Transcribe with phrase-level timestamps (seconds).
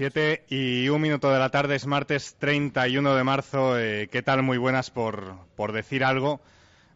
[0.00, 3.78] 7 y un minuto de la tarde, es martes 31 de marzo.
[3.78, 4.42] Eh, ¿Qué tal?
[4.42, 6.40] Muy buenas por, por, decir algo.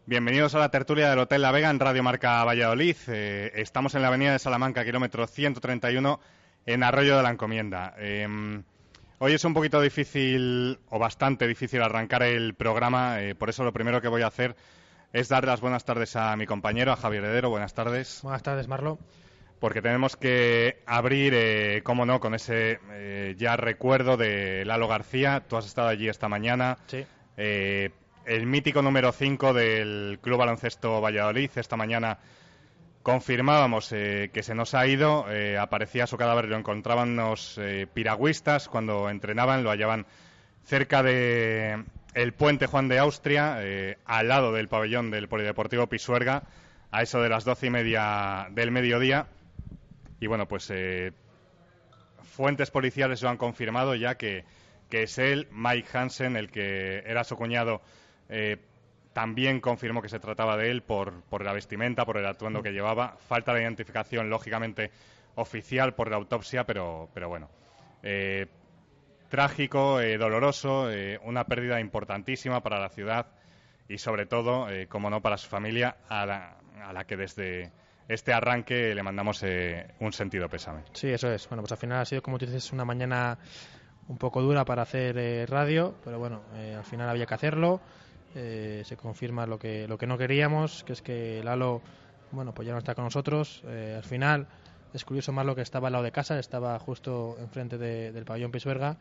[0.07, 2.95] Bienvenidos a la tertulia del Hotel La Vega en Radio Marca Valladolid.
[3.09, 6.19] Eh, estamos en la avenida de Salamanca, kilómetro 131,
[6.65, 7.93] en Arroyo de la Encomienda.
[7.99, 8.63] Em,
[9.19, 13.21] hoy es un poquito difícil, o bastante difícil, arrancar el programa.
[13.21, 14.55] Eh, por eso lo primero que voy a hacer
[15.13, 17.51] es dar las buenas tardes a mi compañero, a Javier Heredero.
[17.51, 18.21] Buenas tardes.
[18.23, 18.97] Buenas tardes, Marlo.
[19.65, 25.41] Porque tenemos que abrir, eh, cómo no, con ese eh, ya recuerdo de Lalo García.
[25.49, 26.77] Tú has estado allí esta mañana.
[26.85, 27.03] Sí.
[27.35, 27.89] Eh,
[28.27, 31.49] el mítico número 5 del Club Baloncesto Valladolid.
[31.55, 32.19] Esta mañana
[33.01, 35.25] confirmábamos que se nos ha ido.
[35.59, 37.59] aparecía su cadáver, lo encontraban los
[37.91, 40.05] piragüistas cuando entrenaban, lo hallaban
[40.63, 43.57] cerca de el puente Juan de Austria,
[44.05, 46.43] al lado del pabellón del Polideportivo Pisuerga,
[46.91, 49.25] a eso de las doce y media del mediodía.
[50.19, 51.11] Y bueno, pues eh,
[52.23, 54.45] fuentes policiales lo han confirmado ya que,
[54.89, 57.81] que es él, Mike Hansen, el que era su cuñado,
[58.29, 58.57] eh,
[59.13, 62.71] también confirmó que se trataba de él por, por la vestimenta, por el atuendo que
[62.71, 63.17] llevaba.
[63.27, 64.91] Falta de identificación, lógicamente,
[65.35, 67.49] oficial por la autopsia, pero, pero bueno.
[68.03, 68.47] Eh,
[69.29, 73.27] trágico, eh, doloroso, eh, una pérdida importantísima para la ciudad
[73.87, 77.71] y sobre todo, eh, como no, para su familia, a la, a la que desde
[78.07, 80.81] este arranque le mandamos eh, un sentido pésame.
[80.93, 81.47] Sí, eso es.
[81.49, 83.37] Bueno, pues al final ha sido, como tú dices, una mañana
[84.07, 87.81] un poco dura para hacer eh, radio, pero bueno, eh, al final había que hacerlo.
[88.35, 91.81] Eh, se confirma lo que, lo que no queríamos, que es que Lalo,
[92.31, 93.63] bueno, pues ya no está con nosotros.
[93.65, 94.47] Eh, al final
[94.93, 98.25] es curioso más lo que estaba al lado de casa, estaba justo enfrente de- del
[98.25, 98.97] pabellón Pisuerga.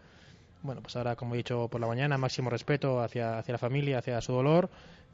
[0.62, 3.98] Bueno, pues ahora, como he dicho por la mañana, máximo respeto hacia, hacia la familia,
[3.98, 4.70] hacia su dolor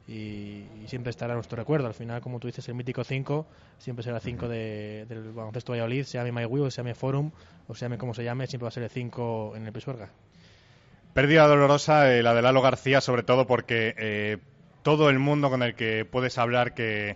[0.07, 1.87] y, y siempre estará nuestro recuerdo.
[1.87, 3.45] Al final, como tú dices, el mítico 5
[3.77, 7.31] siempre será el 5 de, del baloncesto Valladolid, se llame MyWii o se llame Forum
[7.67, 10.09] o se llame como se llame, siempre va a ser el 5 en el Pisuerga.
[11.13, 14.37] Pérdida dolorosa eh, la de Lalo García, sobre todo porque eh,
[14.81, 17.09] todo el mundo con el que puedes hablar, que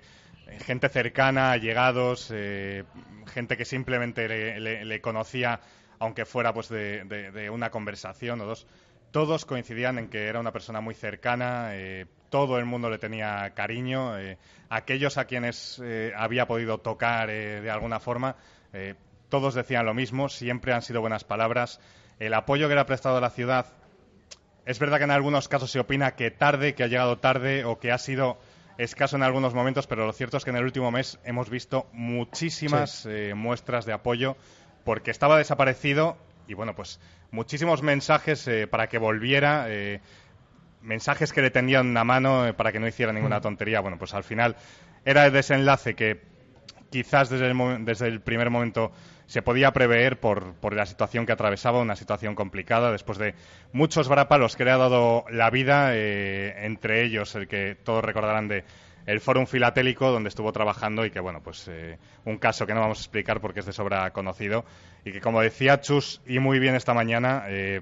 [0.47, 2.83] eh, gente cercana, allegados, eh,
[3.27, 5.61] gente que simplemente le, le- le conocía,
[5.99, 8.67] aunque fuera pues de, de- de una conversación o dos,
[9.11, 13.53] todos coincidían en que era una persona muy cercana, eh, todo el mundo le tenía
[13.55, 14.37] cariño, eh,
[14.67, 18.35] aquellos a quienes eh, había podido tocar eh, de alguna forma,
[19.29, 21.79] todos decían lo mismo, siempre han sido buenas palabras.
[22.19, 23.67] El apoyo que le ha prestado a la ciudad
[24.65, 27.79] es verdad que en algunos casos se opina que tarde, que ha llegado tarde o
[27.79, 28.37] que ha sido
[28.77, 31.87] escaso en algunos momentos, pero lo cierto es que en el último mes hemos visto
[31.93, 34.35] muchísimas eh, muestras de apoyo
[34.83, 36.17] porque estaba desaparecido
[36.47, 36.99] y bueno, pues
[37.31, 40.01] muchísimos mensajes eh, para que volviera, eh,
[40.85, 43.81] mensajes que le tendían una mano eh, para que no hiciera ninguna tontería.
[43.81, 44.55] Bueno, pues al final
[45.03, 46.21] era el desenlace que
[46.89, 48.91] quizás desde el, desde el primer momento
[49.25, 53.33] se podía prever por, por la situación que atravesaba, una situación complicada, después de
[53.73, 58.47] muchos brapalos que le ha dado la vida, eh, entre ellos el que todos recordarán
[58.47, 58.63] de
[59.07, 62.81] el Fórum Filatélico, donde estuvo trabajando y que, bueno, pues eh, un caso que no
[62.81, 64.65] vamos a explicar porque es de sobra conocido
[65.03, 67.81] y que, como decía Chus, y muy bien esta mañana, eh,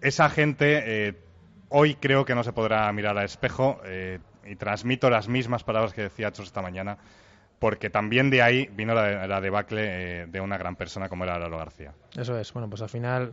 [0.00, 1.16] esa gente
[1.68, 5.92] hoy creo que no se podrá mirar al espejo eh, y transmito las mismas palabras
[5.92, 6.98] que decía Chus esta mañana
[7.58, 11.38] porque también de ahí vino la, la debacle eh, de una gran persona como era
[11.38, 11.92] Lalo García.
[12.16, 12.52] Eso es.
[12.52, 13.32] Bueno, pues al final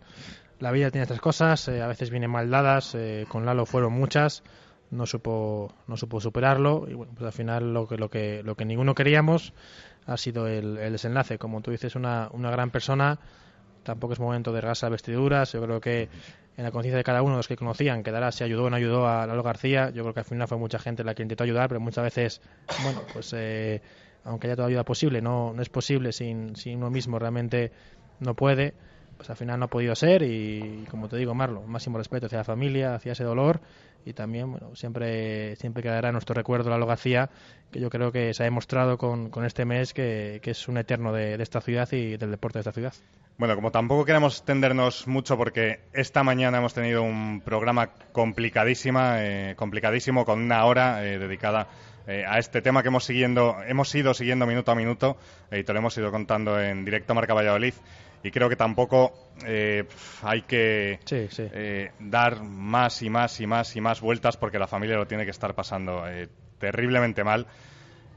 [0.59, 3.93] la vida tiene estas cosas, eh, a veces vienen mal dadas, eh, con Lalo fueron
[3.93, 4.43] muchas,
[4.91, 8.55] no supo, no supo superarlo y bueno, pues al final lo que, lo que, lo
[8.55, 9.53] que ninguno queríamos
[10.05, 11.37] ha sido el, el desenlace.
[11.37, 13.19] Como tú dices, una, una gran persona,
[13.83, 16.09] tampoco es momento de rasar vestiduras, yo creo que
[16.55, 18.69] en la conciencia de cada uno de los que conocían, que Dara se ayudó o
[18.69, 21.23] no ayudó a Lalo García, yo creo que al final fue mucha gente la que
[21.23, 22.41] intentó ayudar, pero muchas veces,
[22.83, 23.81] bueno, pues eh,
[24.23, 27.71] aunque haya toda ayuda posible, no, no es posible sin, sin uno mismo, realmente
[28.19, 28.73] no puede.
[29.17, 32.39] pues al final no ha podido ser y, como te digo, Marlo, máximo respeto hacia
[32.39, 33.61] la familia, hacia ese dolor
[34.05, 37.29] y también, bueno, siempre, siempre quedará nuestro recuerdo la García,
[37.71, 40.77] que yo creo que se ha demostrado con, con este mes que, que, es un
[40.77, 42.93] eterno de, de esta ciudad y del deporte de esta ciudad.
[43.37, 49.55] Bueno, como tampoco queremos extendernos mucho porque esta mañana hemos tenido un programa complicadísima, eh,
[49.55, 51.67] complicadísimo con una hora eh, dedicada
[52.05, 55.17] eh, a este tema que hemos siguiendo, hemos ido siguiendo minuto a minuto
[55.49, 57.73] eh, y te lo hemos ido contando en directo Marca Valladolid
[58.23, 59.13] y creo que tampoco
[59.45, 59.83] eh,
[60.21, 61.47] hay que Sí, sí.
[61.51, 65.25] eh, dar más y más y más y más vueltas porque la familia lo tiene
[65.25, 67.47] que estar pasando eh, terriblemente mal.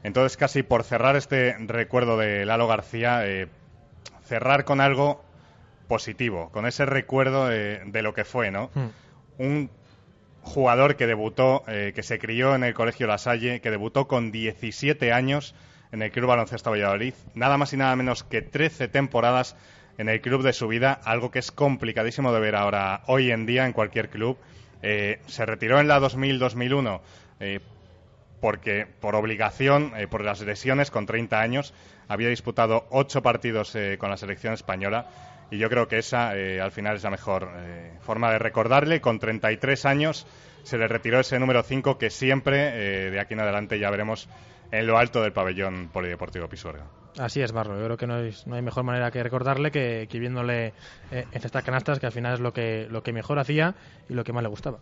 [0.03, 3.23] Entonces, casi por cerrar este recuerdo de Lalo García,
[4.23, 5.25] cerrar con algo
[5.87, 8.69] positivo, con ese recuerdo de lo que fue, ¿no?
[8.75, 8.87] Mm.
[9.39, 9.71] Un
[10.43, 15.11] jugador que debutó, que se crió en el Colegio La Salle, que debutó con 17
[15.11, 15.55] años
[15.91, 19.55] en el Club Baloncesto Valladolid, nada más y nada menos que 13 temporadas
[19.97, 23.45] en el club de su vida, algo que es complicadísimo de ver ahora, hoy en
[23.45, 24.37] día, en cualquier club.
[24.83, 27.01] Eh, se retiró en la 2000-2001
[27.39, 27.59] eh,
[28.39, 31.73] porque por obligación, eh, por las lesiones, con 30 años,
[32.07, 35.07] había disputado ocho partidos eh, con la selección española
[35.49, 37.49] y yo creo que esa al final es la mejor
[38.01, 38.99] forma de recordarle.
[38.99, 40.27] Con 33 años
[40.63, 44.27] se le retiró ese número 5 que siempre, de aquí en adelante, ya veremos
[44.71, 46.85] en lo alto del pabellón polideportivo Pisuerga.
[47.19, 47.77] Así es, Marlo.
[47.79, 50.67] Yo creo que no, es- no hay mejor manera que recordarle que, que viéndole
[51.11, 53.73] eh, en estas canastas, que al final es lo que, lo que mejor hacía
[54.07, 54.77] y lo que más le gustaba.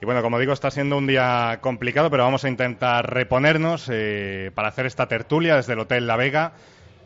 [0.00, 4.52] Y bueno, como digo, está siendo un día complicado, pero vamos a intentar reponernos eh,
[4.54, 6.52] para hacer esta tertulia desde el Hotel La Vega.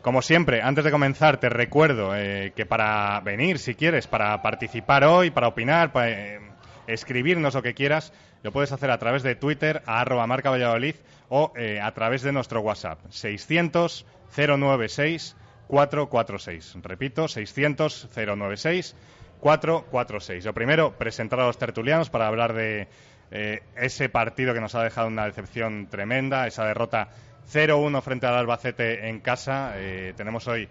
[0.03, 5.05] Como siempre, antes de comenzar, te recuerdo eh, que para venir, si quieres, para participar
[5.05, 6.39] hoy, para opinar, para
[6.85, 8.13] escribirnos lo que quieras,
[8.43, 10.95] lo puedes hacer a través de Twitter, a arroba marca Valladolid,
[11.35, 14.05] o eh, a través de nuestro WhatsApp, 600
[14.37, 15.35] 096
[15.67, 16.75] 446.
[16.83, 18.95] Repito, 600 096
[19.39, 20.45] 446.
[20.45, 22.87] Lo primero, presentar a los tertulianos para hablar de
[23.31, 27.09] eh, ese partido que nos ha dejado una decepción tremenda, esa derrota
[27.51, 29.73] 0-1 frente al Albacete en casa.
[29.77, 30.69] Eh, tenemos hoy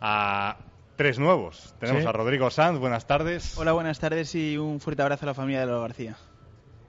[0.00, 0.58] a
[0.94, 1.74] tres nuevos.
[1.80, 2.08] Tenemos Sí.
[2.08, 3.58] a Rodrigo Sanz, buenas tardes.
[3.58, 6.16] Hola, buenas tardes y un fuerte abrazo a la familia de Lalo García.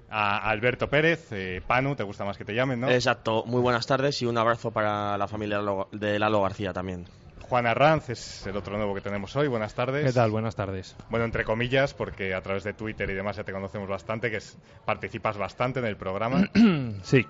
[0.09, 2.89] A Alberto Pérez, eh, Panu, te gusta más que te llamen, ¿no?
[2.89, 5.59] Exacto, muy buenas tardes y un abrazo para la familia
[5.91, 7.05] de Lalo García también.
[7.41, 10.03] Juan Arranz es el otro nuevo que tenemos hoy, buenas tardes.
[10.05, 10.31] ¿Qué tal?
[10.31, 10.95] Buenas tardes.
[11.09, 14.37] Bueno, entre comillas, porque a través de Twitter y demás ya te conocemos bastante, que
[14.37, 16.49] es- participas bastante en el programa.
[17.03, 17.25] Sí.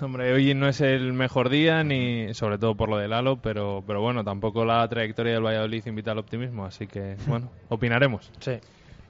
[0.00, 3.84] Hombre, hoy no es el mejor día, ni sobre todo por lo del Lalo, pero,
[3.86, 8.30] pero bueno, tampoco la trayectoria del Valladolid invita al optimismo, así que, bueno, opinaremos.
[8.40, 8.58] Sí.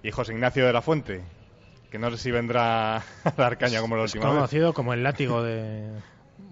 [0.02, 1.22] y José Ignacio de la Fuente,
[1.92, 4.34] que no sé si vendrá a dar caña como la Es última vez.
[4.38, 5.88] conocido como el látigo de...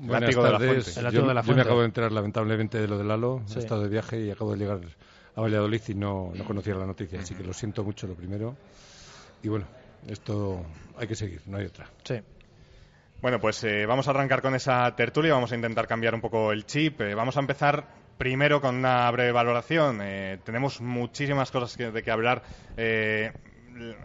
[0.02, 0.58] Buenas Látigo de la.
[0.58, 0.90] Fuente.
[0.96, 3.42] El látigo yo, de la yo me acabo de enterar lamentablemente de lo de Lalo.
[3.46, 3.56] Sí.
[3.56, 4.78] He estado de viaje y acabo de llegar
[5.34, 7.18] a Valladolid y no, no conocía la noticia.
[7.20, 8.56] Así que lo siento mucho lo primero.
[9.42, 9.66] Y bueno,
[10.06, 10.64] esto
[10.96, 11.86] hay que seguir, no hay otra.
[12.04, 12.14] Sí.
[13.20, 16.52] Bueno, pues eh, vamos a arrancar con esa tertulia, vamos a intentar cambiar un poco
[16.52, 17.00] el chip.
[17.02, 17.84] eh, vamos a empezar
[18.16, 19.98] primero con una breve valoración.
[20.02, 22.42] eh, tenemos muchísimas cosas que- de que hablar.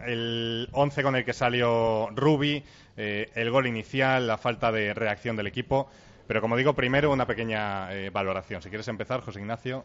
[0.06, 2.62] El 11 con el que salió Rubi,
[2.96, 5.88] eh, el gol inicial, la falta de reacción del equipo.
[6.26, 8.60] Pero como digo, primero una pequeña eh, valoración.
[8.62, 9.84] Si quieres empezar, José Ignacio.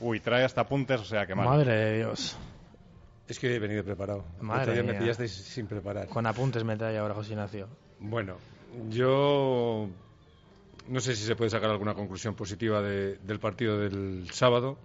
[0.00, 1.46] Uy, trae hasta apuntes, o sea que mal.
[1.46, 2.36] Madre de Dios.
[3.26, 4.24] Es que he venido preparado.
[4.40, 6.06] Madre día me pillasteis sin preparar.
[6.08, 7.68] Con apuntes me trae ahora José Ignacio.
[7.98, 8.36] Bueno,
[8.90, 9.88] yo
[10.86, 14.78] no sé si se puede sacar alguna conclusión positiva de- del partido del sábado.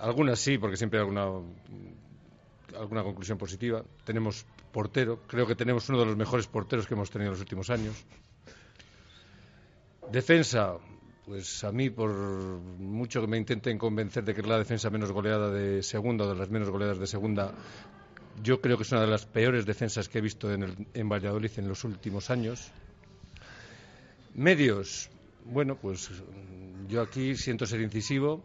[0.00, 1.26] Algunas sí, porque siempre hay alguna,
[2.78, 3.84] alguna conclusión positiva.
[4.04, 7.40] Tenemos portero, creo que tenemos uno de los mejores porteros que hemos tenido en los
[7.40, 7.94] últimos años.
[10.10, 10.76] Defensa,
[11.26, 15.12] pues a mí, por mucho que me intenten convencer de que es la defensa menos
[15.12, 17.52] goleada de segunda, o de las menos goleadas de segunda,
[18.42, 21.08] yo creo que es una de las peores defensas que he visto en, el- en
[21.08, 22.70] Valladolid en los últimos años.
[24.34, 25.10] Medios,
[25.44, 26.10] bueno, pues
[26.88, 28.42] yo aquí siento ser incisivo,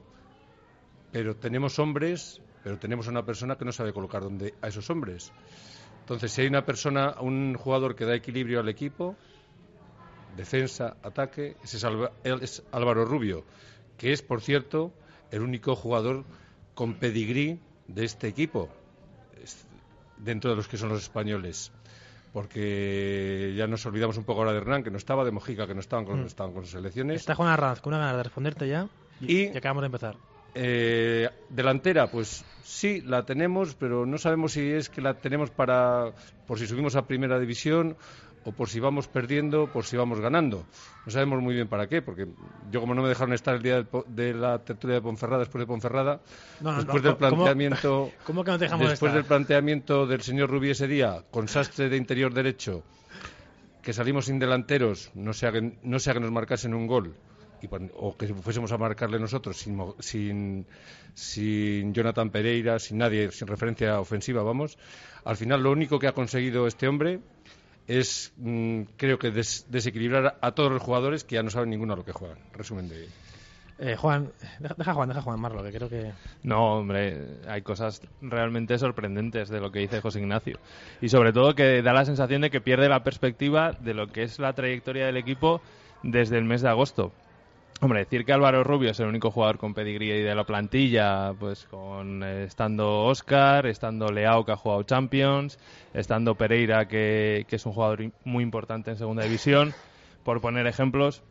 [1.11, 4.89] pero tenemos hombres, pero tenemos a una persona que no sabe colocar dónde a esos
[4.89, 5.31] hombres.
[6.01, 9.15] Entonces, si hay una persona, un jugador que da equilibrio al equipo,
[10.35, 13.43] defensa, ataque, ese es, Alba- es Álvaro Rubio,
[13.97, 14.91] que es, por cierto,
[15.31, 16.25] el único jugador
[16.73, 18.69] con pedigrí de este equipo,
[20.17, 21.71] dentro de los que son los españoles.
[22.33, 25.73] Porque ya nos olvidamos un poco ahora de Hernán, que no estaba, de Mojica, que
[25.75, 27.21] no estaban con, estaban con sus selecciones.
[27.21, 28.89] Está Juan Arranz con una ganas de responderte ya.
[29.21, 30.15] Y- Y acabamos de empezar.
[30.55, 36.13] Eh, delantera, pues sí, la tenemos, pero no sabemos si es que la tenemos para
[36.47, 37.97] por si subimos a primera división
[38.45, 40.63] o por si vamos perdiendo, por si vamos ganando.
[41.05, 42.27] No sabemos muy bien para qué, porque
[42.71, 45.65] yo como no me dejaron estar el día de la tertulia de Ponferrada, después de
[45.67, 46.21] Ponferrada,
[46.61, 49.21] No, no, después no, del ¿cómo- planteamiento, cómo que no te dejamos después estar?
[49.21, 52.83] del planteamiento del señor Rubí ese día, con sastre de interior derecho,
[53.81, 57.15] que salimos sin delanteros, no sea que, no sea que nos marcasen un gol,
[57.65, 60.65] y o que fuésemos a marcarle nosotros sin, mo- sin,
[61.13, 64.77] sin Jonathan Pereira, sin nadie, sin referencia ofensiva, vamos.
[65.23, 67.19] Al final, lo único que ha conseguido este hombre
[67.87, 71.93] es, mm, creo que, des- desequilibrar a todos los jugadores que ya no saben ninguno
[71.93, 72.37] a lo que juegan.
[72.53, 73.07] Resumen de.
[73.77, 76.13] Eh, Juan, deja, deja Juan, deja Juan Marlo, que creo que...
[76.43, 80.59] No, hombre, hay cosas realmente sorprendentes de lo que dice José Ignacio.
[81.01, 84.23] Y sobre todo que da la sensación de que pierde la perspectiva de lo que
[84.23, 85.61] es la trayectoria del equipo
[86.03, 87.11] desde el mes de agosto.
[87.81, 91.65] Hombre, decir que Álvaro Rubio es el único jugador con pedigrí de la plantilla, pues
[91.65, 95.59] con eh, estando Oscar, estando Leao que ha jugado Champions,
[95.93, 99.73] estando Pereira que, que es un jugador muy importante en segunda división,
[100.23, 101.21] por poner ejemplos,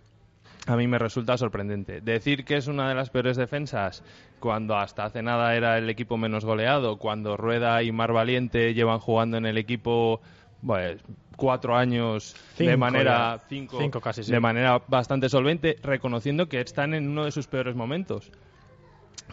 [0.67, 2.01] a mí me resulta sorprendente.
[2.01, 4.03] Decir que es una de las peores defensas
[4.39, 8.99] cuando hasta hace nada era el equipo menos goleado, cuando Rueda y Mar Valiente llevan
[8.99, 10.21] jugando en el equipo
[10.67, 11.01] pues,
[11.37, 14.33] cuatro años de manera cinco, Cinco casi, sí.
[14.33, 18.31] de manera bastante solvente, reconociendo que están en uno de sus peores momentos.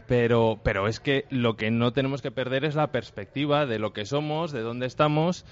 [0.07, 3.93] Pero, pero es que lo que no tenemos que perder es la perspectiva de lo
[3.93, 5.45] que somos, de dónde estamos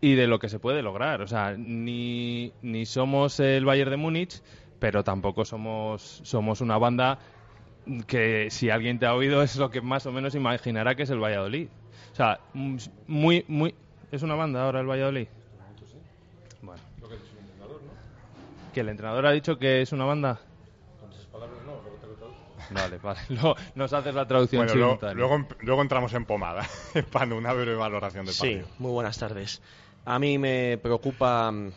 [0.00, 1.22] y de lo que se puede lograr.
[1.22, 4.42] O sea, ni, ni somos el Bayern de Múnich,
[4.78, 7.18] pero tampoco somos, somos una banda
[8.06, 11.10] que si alguien te ha oído es lo que más o menos imaginará que es
[11.10, 11.68] el Valladolid.
[12.12, 13.74] O sea, mm, muy, muy...
[14.10, 15.28] ¿Es una banda ahora el Valladolid?
[16.62, 16.80] Bueno.
[18.74, 20.40] ¿Que el entrenador ha dicho que es una banda?
[22.72, 23.18] Vale, vale.
[23.30, 25.14] Luego nos haces la traducción Bueno, luego, simultánea.
[25.26, 26.64] luego, luego entramos en pomada.
[27.12, 28.66] Para una breve valoración del Sí, partido.
[28.78, 29.60] muy buenas tardes.
[30.04, 31.72] A mí me preocupa mm,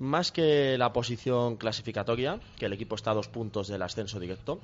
[0.00, 4.60] más que la posición clasificatoria, que el equipo está a dos puntos del ascenso directo.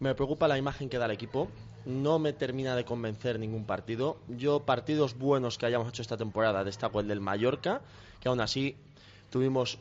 [0.00, 1.50] Me preocupa la imagen que da el equipo.
[1.86, 4.16] No me termina de convencer ningún partido.
[4.28, 7.80] Yo, partidos buenos que hayamos hecho esta temporada, destaco el del Mallorca,
[8.20, 8.76] que aún así
[9.30, 9.78] tuvimos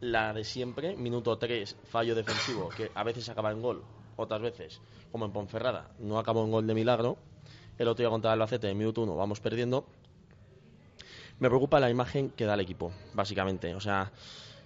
[0.00, 3.82] la de siempre, minuto 3, fallo defensivo, que a veces acaba en gol,
[4.16, 4.80] otras veces,
[5.12, 7.16] como en Ponferrada, no acabó en gol de milagro.
[7.78, 9.86] El otro día contra el Albacete, en minuto 1, vamos perdiendo.
[11.38, 13.74] Me preocupa la imagen que da el equipo, básicamente.
[13.74, 14.12] O sea,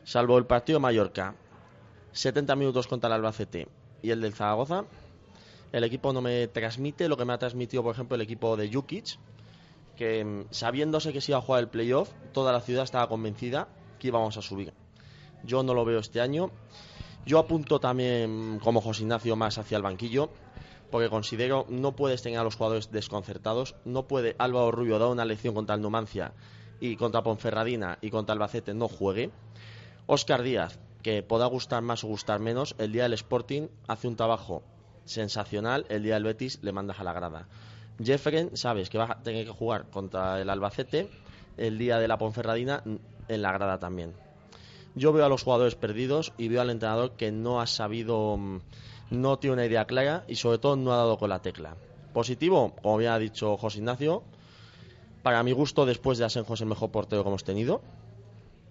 [0.02, 1.36] salvo el partido de Mallorca,
[2.10, 3.68] 70 minutos contra el Albacete
[4.02, 4.84] y el del Zaragoza,
[5.74, 8.72] el equipo no me transmite lo que me ha transmitido, por ejemplo, el equipo de
[8.72, 9.18] Jukic,
[9.96, 13.66] que mm, sabiéndose que se iba a jugar el playoff, toda la ciudad estaba convencida
[13.98, 14.72] que íbamos a subir.
[15.42, 16.52] Yo no lo veo este año.
[17.26, 20.30] Yo apunto también, como José Ignacio, más hacia el banquillo,
[20.92, 23.74] porque considero no puedes tener a los jugadores desconcertados.
[23.84, 26.34] No puede Álvaro Rubio dar una lección contra el Numancia
[26.78, 29.32] y contra Ponferradina y contra Albacete no juegue.
[30.06, 34.14] Óscar Díaz, que pueda gustar más o gustar menos, el día del Sporting hace un
[34.14, 34.62] trabajo
[35.04, 37.46] sensacional, el día del Betis le mandas a la grada.
[38.02, 41.08] Jeffren, sabes que va a tener que jugar contra el Albacete,
[41.56, 42.82] el día de la Ponferradina
[43.28, 44.14] en la grada también.
[44.94, 48.60] Yo veo a los jugadores perdidos y veo al entrenador que no ha sabido, mm,
[49.10, 51.76] no tiene una idea clara y sobre todo no ha dado con la tecla.
[52.12, 54.22] Positivo, como ya ha dicho José Ignacio,
[55.22, 57.80] para mi gusto después de Asenjo es el mejor portero que hemos tenido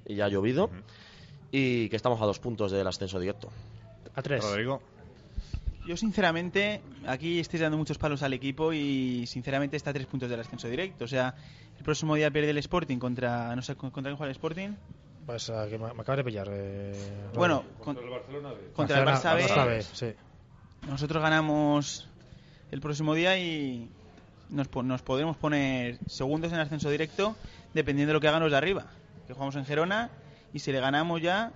[0.05, 0.69] y ya ha llovido
[1.51, 3.49] y que estamos a dos puntos del ascenso directo.
[4.15, 4.43] A tres.
[4.43, 4.81] Rodrigo.
[5.85, 10.29] Yo sinceramente, aquí estoy dando muchos palos al equipo y sinceramente está a tres puntos
[10.29, 11.03] del ascenso directo.
[11.03, 11.35] O sea,
[11.77, 14.69] el próximo día pierde el Sporting contra, no sé, contra quién juega el Sporting.
[15.25, 16.47] Pues que me, me acabas de pillar.
[16.51, 16.93] eh,
[17.33, 17.83] Bueno, Rodri.
[17.83, 18.71] con- el Barcelona B.
[18.73, 19.45] contra el Barça B.
[19.45, 20.13] Barça B, sí.
[20.87, 22.09] Nosotros ganamos
[22.71, 23.89] el próximo día y
[24.49, 27.35] nos, nos podremos poner segundos en el ascenso directo
[27.73, 28.85] dependiendo de lo que hagan los de arriba.
[29.27, 30.11] Que jugamos en Gerona
[30.53, 31.51] y si le ganamos ya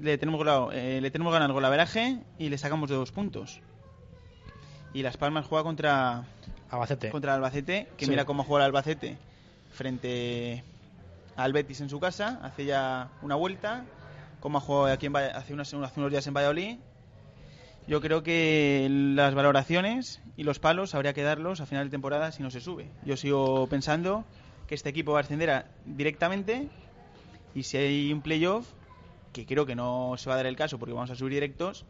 [0.00, 3.60] le tenemos golado- eh, le tenemos ganado el golaveraje y le sacamos de dos puntos.
[4.92, 6.24] Y Las Palmas juega contra
[6.70, 7.10] Albacete.
[7.10, 8.10] contra Albacete, que Sí.
[8.10, 9.18] mira cómo juega el Albacete
[9.72, 10.64] frente
[11.36, 13.84] al Betis en su casa, hace ya una vuelta,
[14.40, 16.78] como ha jugado aquí en hace, unos, hace unos días en Valladolid.
[17.86, 22.30] Yo creo que las valoraciones y los palos habría que darlos a final de temporada
[22.30, 22.88] si no se sube.
[23.04, 24.24] Yo sigo pensando
[24.66, 26.68] que este equipo va a ascender a- directamente
[27.54, 28.66] y si hay un playoff,
[29.32, 31.84] que creo que no se va a dar el caso porque vamos a subir directos,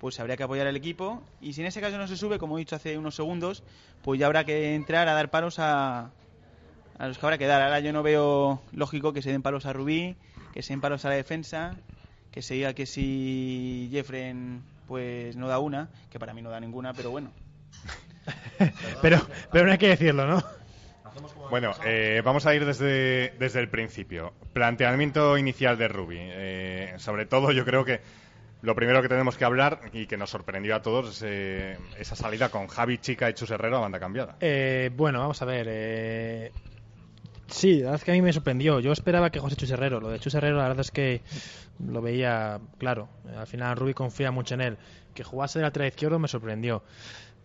[0.00, 1.22] pues habría que apoyar al equipo.
[1.40, 3.62] Y si en ese caso no se sube, como he dicho hace unos segundos,
[4.02, 6.10] pues ya habrá que entrar a dar palos a,
[6.98, 7.62] a los que habrá que dar.
[7.62, 10.16] Ahora yo no veo lógico que se den palos a Rubí,
[10.52, 11.76] que se den palos a la defensa,
[12.30, 16.60] que se diga que si Jeffren pues no da una, que para mí no da
[16.60, 17.32] ninguna, pero bueno.
[19.02, 20.42] pero, pero no hay que decirlo, ¿no?
[21.50, 24.32] Bueno, eh, vamos a ir desde, desde el principio.
[24.52, 26.18] Planteamiento inicial de Rubi.
[26.20, 28.00] Eh, sobre todo, yo creo que
[28.62, 32.16] lo primero que tenemos que hablar y que nos sorprendió a todos es eh, esa
[32.16, 34.36] salida con Javi Chica y Chus Herrero a banda cambiada.
[34.40, 35.66] Eh, bueno, vamos a ver.
[35.68, 36.52] Eh...
[37.48, 38.80] Sí, la verdad es que a mí me sorprendió.
[38.80, 41.22] Yo esperaba que José Chus Herrero, lo de Chus Herrero, la verdad es que
[41.78, 43.08] lo veía claro.
[43.36, 44.78] Al final Rubi confía mucho en él.
[45.14, 46.82] Que jugase de lateral izquierdo me sorprendió.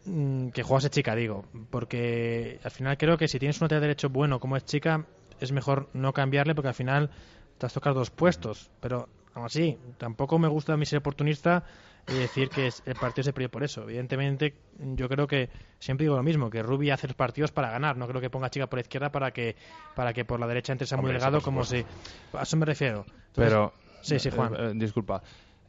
[0.05, 1.45] Mm, que jugase chica, digo.
[1.69, 5.05] Porque al final creo que si tienes un lateral derecho bueno como es chica,
[5.39, 7.09] es mejor no cambiarle porque al final
[7.57, 8.71] te has tocado dos puestos.
[8.79, 11.63] Pero aún así, tampoco me gusta a mí ser oportunista
[12.07, 13.83] y decir que el partido se perdió por eso.
[13.83, 17.95] Evidentemente, yo creo que siempre digo lo mismo, que Rubi hace los partidos para ganar.
[17.95, 19.55] No creo que ponga chica por la izquierda para que
[19.95, 21.85] para que por la derecha entre Samuel Delgado como si...
[22.33, 23.05] A eso me refiero.
[23.35, 23.73] Pero...
[24.01, 24.55] Sí, sí, Juan.
[24.57, 25.21] Eh, disculpa.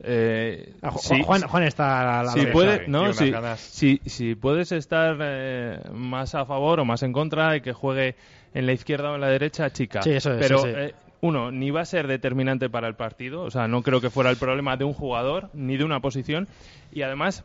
[0.05, 5.17] Eh, ah, Juan, Juan, está a la si, puede, no, si, si, si, puedes estar
[5.21, 8.17] eh, más a favor o más en contra de que juegue
[8.53, 10.03] en la izquierda o en la derecha, chica.
[10.03, 10.69] Sí, eso es, Pero sí.
[10.69, 14.11] Eh, uno, ni va a ser determinante para el partido, o sea, no creo que
[14.11, 16.49] fuera el problema de un jugador ni de una posición,
[16.93, 17.45] y además,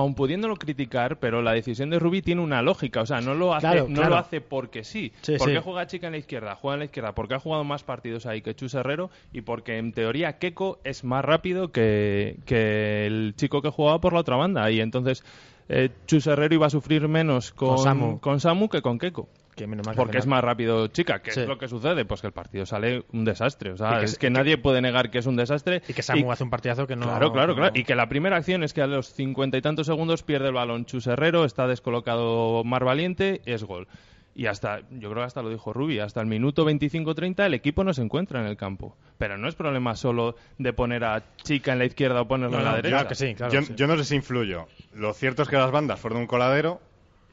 [0.00, 3.54] aun pudiéndolo criticar, pero la decisión de Rubí tiene una lógica, o sea, no lo
[3.54, 4.10] hace, Claro, no claro.
[4.10, 5.12] lo hace porque sí.
[5.22, 5.54] Sí, ¿Por sí.
[5.54, 6.54] qué juega Chica en la izquierda?
[6.56, 9.78] Juega en la izquierda porque ha jugado más partidos ahí que Chus Herrero y porque
[9.78, 14.36] en teoría Keco es más rápido que, que el chico que jugaba por la otra
[14.36, 15.24] banda, y entonces
[15.68, 18.18] eh, Chus Herrero iba a sufrir menos con, Con Samu.
[18.20, 19.28] con Samu que con Keco.
[19.60, 21.20] Que menos mal que Porque es más rápido chica.
[21.20, 21.40] ¿Qué Sí.
[21.40, 22.04] es lo que sucede?
[22.04, 23.72] Pues que el partido sale un desastre.
[23.72, 25.82] O sea, que es que nadie puede negar que es un desastre.
[25.88, 27.06] Y que Samu hace un partidazo que no...
[27.06, 27.72] Claro, claro, no- claro.
[27.74, 30.54] Y que la primera acción es que a los cincuenta y tantos segundos pierde el
[30.54, 33.86] balón Chus Herrero, está descolocado Mar Valiente, es gol.
[34.34, 37.84] Y hasta, yo creo que hasta lo dijo Rubi, hasta el minuto 25-30 el equipo
[37.84, 38.96] no se encuentra en el campo.
[39.18, 42.58] Pero no es problema solo de poner a Chica en la izquierda o ponerlo No,
[42.60, 42.94] en la derecha.
[42.96, 43.52] claro que sí, claro.
[43.52, 43.74] yo, sí.
[43.76, 44.66] yo no sé si influyo.
[44.94, 46.80] Lo cierto es que las bandas fueron un coladero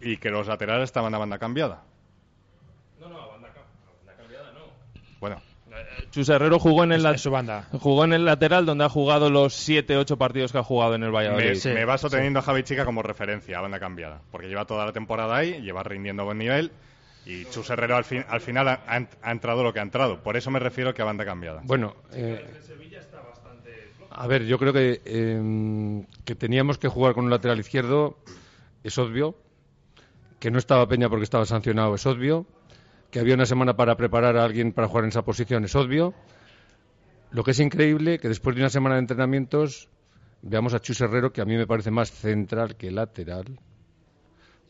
[0.01, 1.83] y que los laterales estaban a banda cambiada.
[2.99, 4.65] No, no, a banda, a banda cambiada no.
[5.19, 5.41] Bueno,
[6.11, 7.67] Chus Herrero jugó en el, Es- su banda.
[7.79, 11.09] jugó en el lateral donde ha jugado los 7-8 partidos que ha jugado en el
[11.09, 11.55] me, Valladolid.
[11.55, 12.15] Sí, me baso sí.
[12.15, 14.21] teniendo a Javi Chica como referencia a banda cambiada.
[14.31, 16.71] Porque lleva toda la temporada ahí, lleva rindiendo a buen nivel.
[17.25, 20.23] Y Chus Herrero al, fin- al final ha, ha- ha entrado lo que ha entrado.
[20.23, 21.61] Por eso me refiero que a banda cambiada.
[21.65, 22.45] Bueno, eh,
[24.11, 28.17] a ver, yo creo que, eh, que teníamos que jugar con un lateral izquierdo,
[28.83, 29.35] es obvio.
[30.39, 32.45] Que no estaba Peña porque estaba sancionado, es obvio.
[33.11, 36.13] Que había una semana para preparar a alguien para jugar en esa posición, es obvio.
[37.31, 39.89] Lo que es increíble, que después de una semana de entrenamientos,
[40.41, 43.59] veamos a Chus Herrero, que a mí me parece más central que lateral,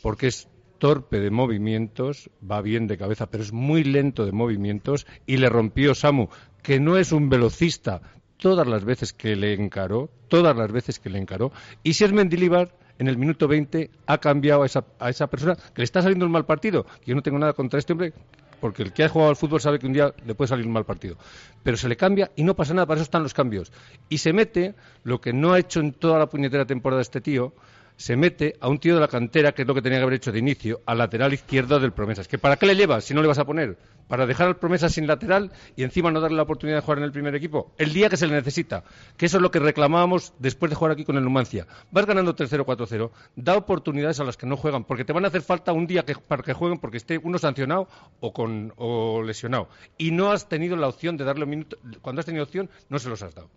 [0.01, 0.47] porque es
[0.77, 5.49] torpe de movimientos, va bien de cabeza, pero es muy lento de movimientos, y le
[5.49, 6.29] rompió Samu,
[6.61, 8.01] que no es un velocista,
[8.37, 11.51] todas las veces que le encaró, todas las veces que le encaró,
[11.83, 15.55] y si es Mendilibar, en el minuto 20 ha cambiado a esa, a esa persona
[15.55, 18.13] que le está saliendo un mal partido, yo no tengo nada contra este hombre,
[18.59, 20.73] porque el que ha jugado al fútbol sabe que un día le puede salir un
[20.73, 21.15] mal partido.
[21.63, 23.71] Pero se le cambia y no pasa nada, para eso están los cambios.
[24.09, 27.53] Y se mete, lo que no ha hecho en toda la puñetera temporada este tío,
[27.97, 30.15] se mete a un tío de la cantera, que es lo que tenía que haber
[30.15, 32.27] hecho de inicio, al lateral izquierdo del Promesas.
[32.27, 33.77] ¿Que ¿Para qué le llevas si no le vas a poner?
[34.07, 37.03] ¿Para dejar al Promesas sin lateral y encima no darle la oportunidad de jugar en
[37.03, 37.71] el primer equipo?
[37.77, 38.83] El día que se le necesita.
[39.17, 41.67] Que eso es lo que reclamábamos después de jugar aquí con el Numancia.
[41.91, 43.11] Vas ganando 3-0, 4-0.
[43.35, 46.05] Da oportunidades a las que no juegan, porque te van a hacer falta un día
[46.27, 47.87] para que jueguen porque esté uno sancionado
[48.19, 49.69] o, con, o lesionado.
[49.97, 51.77] Y no has tenido la opción de darle un minuto.
[52.01, 53.49] Cuando has tenido opción, no se los has dado.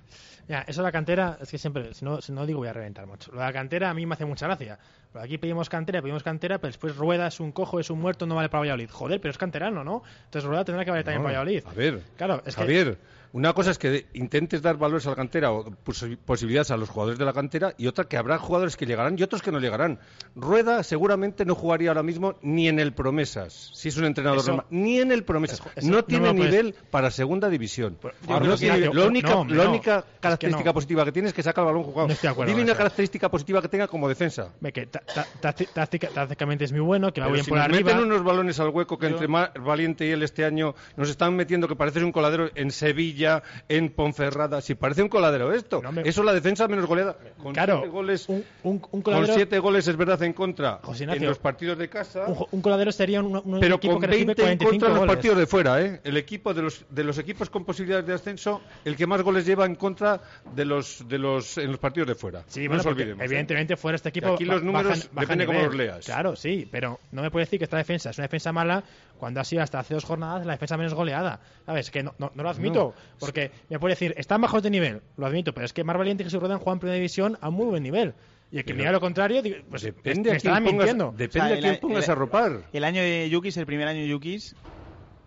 [0.49, 2.73] Ya, eso de la cantera, es que siempre, si no, si no digo voy a
[2.73, 3.31] reventar mucho.
[3.31, 4.81] Lo de la cantera a mí me hace mucha gracia.
[5.15, 8.35] Aquí pedimos cantera, pedimos cantera, pero después Rueda es un cojo, es un muerto, no
[8.35, 8.91] vale para Valladolid.
[8.91, 10.03] Joder, pero es canterano, ¿no?
[10.25, 11.63] Entonces Rueda tendrá que valer también No, Valladolid.
[11.67, 12.99] A ver, Claro, es que- Javier,
[13.33, 16.89] una cosa es que intentes dar valores a la cantera o posi- posibilidades a los
[16.89, 19.61] jugadores de la cantera y otra que habrá jugadores que llegarán y otros que no
[19.61, 20.01] llegarán.
[20.35, 24.49] Rueda seguramente no jugaría ahora mismo ni en el Promesas, si es un entrenador Eso-
[24.49, 25.61] normal, ni en el Promesas.
[25.61, 27.99] eso- eso no no tiene me lo puedes- nivel para segunda división.
[28.03, 29.71] No que tiene- la única, no, la no.
[29.71, 30.75] única Es que característica no.
[30.75, 32.09] positiva que tiene es que saca el balón jugado.
[32.09, 34.49] No Dime una característica positiva que tenga como defensa.
[34.61, 37.93] Ve que tácticamente es muy bueno, que va bien si por arriba.
[37.93, 39.29] meten unos balones al hueco que entre
[39.61, 43.91] Valiente y él este año nos están metiendo que parece un coladero en Sevilla, en
[43.91, 45.83] Ponferrada, si parece un coladero esto.
[45.83, 46.01] No.
[46.03, 47.17] Eso la defensa menos goleada.
[47.43, 50.79] Con Claro, siete goles, un, un, un con coladero, siete goles es verdad en contra
[50.83, 52.25] José en los partidos de casa.
[52.27, 54.93] un, un coladero sería un, Pero equipo con que recibe 20 en 45 contra en
[54.95, 55.15] los goles.
[55.17, 56.01] partidos de fuera, ¿eh?
[56.05, 59.45] El equipo de los, de los equipos con posibilidades de ascenso, el que más goles
[59.45, 60.21] lleva en contra
[60.55, 62.45] de los, de los, en los partidos de fuera.
[62.47, 63.23] Sí, no bueno, nos olvidemos.
[63.23, 63.25] ¿eh?
[63.27, 64.35] evidentemente fuera este equipo.
[64.35, 66.05] aquí los números bajan- baja depende cómo los leas.
[66.07, 68.85] Claro, sí, pero no me puede decir que esta defensa es una defensa mala
[69.21, 71.39] cuando ha sido hasta hace dos jornadas la defensa menos goleada.
[71.67, 71.91] ¿Sabes?
[71.93, 72.95] Que no, no, no lo admito.
[73.21, 76.23] Porque me puede decir, están bajos de nivel, lo admito, pero es que Mar Valiente
[76.23, 78.15] y Jesús Rodan juegan en primera división a muy buen nivel.
[78.51, 81.15] Y el que diga lo contrario, digo, pues Depende me a quién pongas, mintiendo.
[81.17, 82.63] depende O sea, a quién el- pongas el- a ropar.
[82.73, 84.57] El año de Yukis, el primer año de Yukis,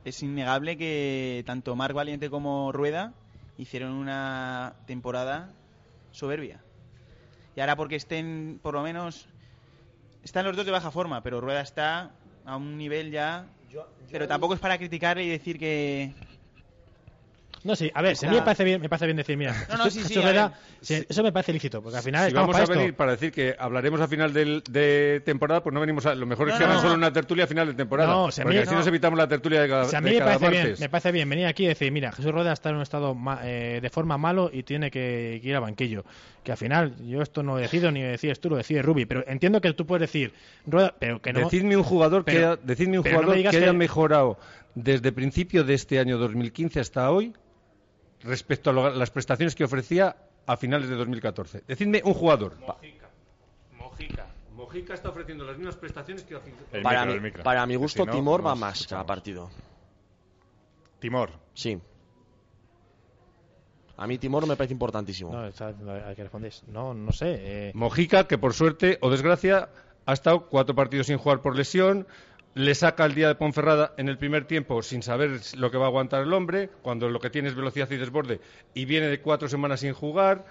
[0.04, 3.14] es innegable que tanto Marc Valiente como Rueda
[3.58, 5.54] hicieron una temporada
[6.12, 6.60] soberbia.
[7.56, 9.28] Y ahora porque estén, por lo menos,
[10.24, 12.12] están los dos de baja forma, pero Rueda está
[12.46, 13.46] a un nivel ya...
[14.12, 16.14] Pero tampoco es para criticar y decir que...
[17.64, 19.54] No, sí, a ver, si a mí me parece bien, me parece bien decir, mira,
[19.70, 22.36] No, no, Jesús- sí, sí, a sí, eso me parece lícito, porque al final Si
[22.36, 22.76] vamos a esto.
[22.76, 26.14] venir para decir que hablaremos a final del- de temporada, pues no venimos a.
[26.16, 26.90] Lo mejor es No, que no, hagan no.
[26.90, 28.12] solo una tertulia a final de temporada.
[28.12, 28.78] No, si a mí- así no.
[28.80, 30.80] nos evitamos la tertulia de cada, Si a mí me parece, bien, martes.
[30.82, 33.40] me parece bien venir aquí y decir, mira, Jesús Rueda está en un estado ma-
[33.44, 36.04] eh, de forma malo y tiene que, que ir al banquillo.
[36.44, 39.06] Que al final, yo esto no decido ni decides tú, lo decide Rubi.
[39.06, 40.34] Pero entiendo que tú puedes decir,
[40.66, 41.40] Rueda, pero que no.
[41.40, 44.38] Decidme un jugador, que, pero- ha- decidme un no jugador digas que haya que- mejorado
[44.76, 47.32] desde principio de este año 2015 hasta hoy
[48.24, 51.64] respecto a lo- las prestaciones que ofrecía a finales de 2014.
[51.68, 52.58] Decidme un jugador.
[52.60, 54.28] Mojica.
[54.56, 56.36] Mojica está ofreciendo las mismas prestaciones que
[56.72, 59.06] El para, micro, mi, el para mi gusto, si no, Timor va más cada escuchamos.
[59.08, 59.50] partido.
[61.00, 61.32] Timor.
[61.54, 61.80] Sí.
[63.98, 65.32] A mí Timor me parece importantísimo.
[65.32, 65.68] No, está-
[66.08, 66.52] hay que responder.
[66.68, 67.36] No, no sé.
[67.70, 69.70] eh, Mojica, que por suerte o desgracia
[70.06, 72.08] ha estado cuatro partidos sin jugar por lesión,
[72.56, 75.86] le saca el día de Ponferrada en el primer tiempo sin saber lo que va
[75.86, 78.40] a aguantar el hombre, cuando lo que tiene es velocidad y desborde,
[78.74, 80.46] y viene de cuatro semanas sin jugar.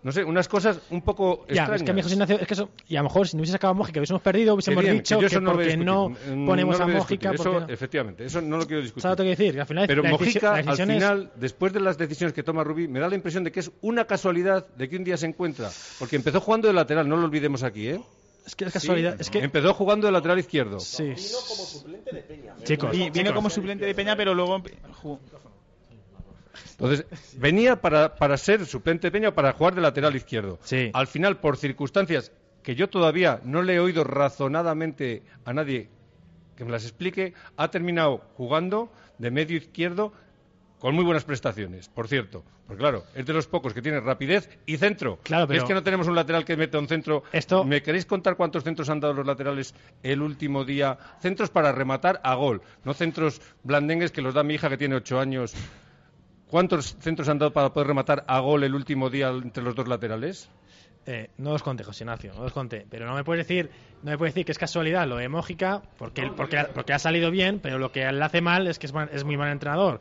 [0.00, 1.80] No sé, unas cosas un poco ya, extrañas.
[1.80, 3.40] es que a mí José Ignacio, es que eso, y a lo mejor si no
[3.40, 6.12] hubiese acabado Mójica, hubiésemos perdido, hubiésemos dicho que no a porque no
[6.46, 7.32] ponemos no a a Mójica.
[7.32, 9.02] Eso, no- efectivamente, eso no lo quiero discutir.
[9.02, 9.54] ¿Sabes lo que decir?
[9.54, 12.86] Que al final Pero la al es- final, después de las decisiones que toma Rubí,
[12.86, 15.68] me da la impresión de que es una casualidad de que un día se encuentra.
[15.98, 18.00] Porque empezó jugando de lateral, no lo olvidemos aquí, ¿eh?
[18.48, 19.20] Es que es casualidad.
[19.20, 20.80] es que, Empezó jugando de lateral izquierdo.
[20.80, 21.12] sí.
[22.64, 24.62] Chicos, Vi- Vino como suplente de Peña, pero luego...
[26.72, 27.04] Entonces,
[27.36, 30.58] venía para, para ser suplente de Peña o para jugar de lateral izquierdo.
[30.62, 30.90] Sí.
[30.94, 32.32] Al final, por circunstancias
[32.62, 35.88] que yo todavía no le he oído razonadamente a nadie
[36.56, 40.12] que me las explique, ha terminado jugando de medio izquierdo
[40.78, 42.44] con muy buenas prestaciones, por cierto.
[42.66, 45.18] Porque claro, es de los pocos que tiene rapidez y centro.
[45.22, 47.24] Claro, pero- Es que no tenemos un lateral que meta un centro.
[47.32, 50.96] Esto- ¿Me queréis contar cuántos centros han dado los laterales el último día?
[51.20, 54.94] Centros para rematar a gol, no centros blandengues que los da mi hija que tiene
[54.96, 55.54] ocho años.
[56.46, 59.86] ¿Cuántos centros han dado para poder rematar a gol el último día entre los dos
[59.86, 60.48] laterales?
[61.04, 62.86] Eh, no os conté, José Ignacio, no os conté.
[62.88, 63.70] Pero no me puedes decir,
[64.02, 67.30] no me puedes decir que es casualidad lo de Mójica, porque, porque, porque ha salido
[67.30, 70.00] bien, pero lo que le hace mal es que es, es muy mal entrenador.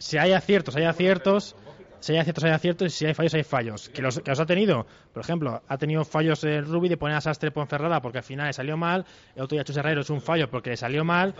[0.00, 1.54] Si hay aciertos, hay aciertos.
[2.00, 2.86] Si hay aciertos, hay aciertos.
[2.86, 3.88] Y si hay fallos, hay fallos.
[3.90, 4.86] Que los, que ha tenido.
[5.12, 8.46] Por ejemplo, ha tenido fallos el Rubi de poner a Sastre Ponferrada porque al final
[8.46, 9.04] le salió mal.
[9.36, 11.34] El otro día Chus Herrero es un fallo porque le salió mal.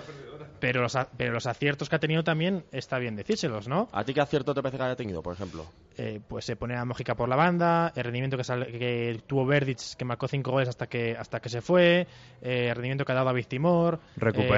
[0.61, 3.89] Pero los, pero los aciertos que ha tenido también está bien decírselos, ¿no?
[3.93, 5.65] ¿A ti qué acierto te parece que haya tenido, por ejemplo?
[6.03, 9.45] Eh, pues se pone a Mójica por la banda, el rendimiento que, sale- que tuvo
[9.45, 12.07] Verdic, que marcó cinco goles hasta que hasta que se fue,
[12.41, 14.01] eh, el rendimiento que ha dado David Timor,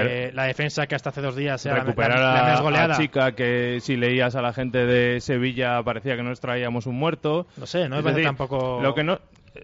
[0.09, 2.97] eh, la defensa que hasta hace dos días era la- recuperar la, la a goleada.
[2.97, 7.45] chica que si leías a la gente de Sevilla parecía que nos traíamos un muerto.
[7.57, 8.79] No sé, no me Es parece decir, tampoco...
[8.81, 9.19] Lo que no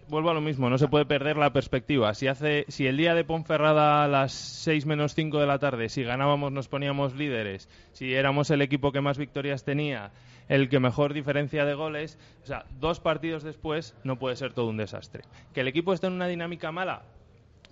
[0.08, 2.13] vuelvo a lo mismo, no se puede perder la perspectiva.
[2.13, 5.89] Si hace si el día de Ponferrada a las 6 menos 5 de la tarde,
[5.89, 10.12] si ganábamos nos poníamos líderes, si éramos el equipo que más victorias tenía,
[10.50, 14.68] el que mejor diferencia de goles, o sea, dos partidos después no puede ser todo
[14.68, 15.24] un desastre.
[15.54, 17.04] Que el equipo esté en una dinámica mala,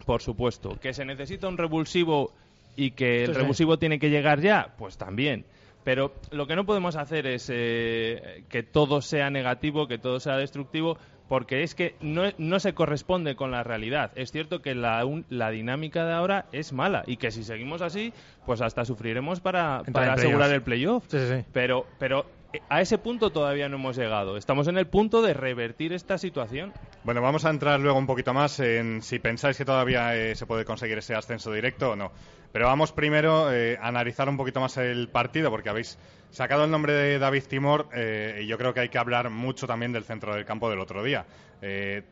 [0.05, 0.77] por supuesto.
[0.79, 2.31] Que se necesita un revulsivo
[2.75, 5.43] y que el revulsivo tiene que llegar ya, pues también.
[5.83, 10.35] Pero lo que no podemos hacer es eh, que todo sea negativo, que todo sea
[10.37, 10.97] destructivo,
[11.29, 14.11] porque es que no, no se corresponde con la realidad.
[14.15, 17.81] Es cierto que la, un- la dinámica de ahora es mala y que si seguimos
[17.81, 18.13] así,
[18.45, 21.05] pues hasta sufriremos para, asegurar el playoff.
[21.07, 21.45] Sí, sí, sí.
[21.53, 22.25] Pero, pero
[22.69, 24.37] a ese punto todavía no hemos llegado.
[24.37, 26.73] Estamos en el punto de revertir esta situación.
[27.03, 30.45] Bueno, vamos a entrar luego un poquito más en si pensáis que todavía eh, se
[30.45, 32.11] puede conseguir ese ascenso directo o no.
[32.51, 35.99] Pero vamos primero eh, a analizar un poquito más el partido, porque habéis
[36.31, 39.67] sacado el nombre de David Timor eh, y yo creo que hay que hablar mucho
[39.67, 41.25] también del centro del campo del otro día.
[41.61, 42.03] Eh,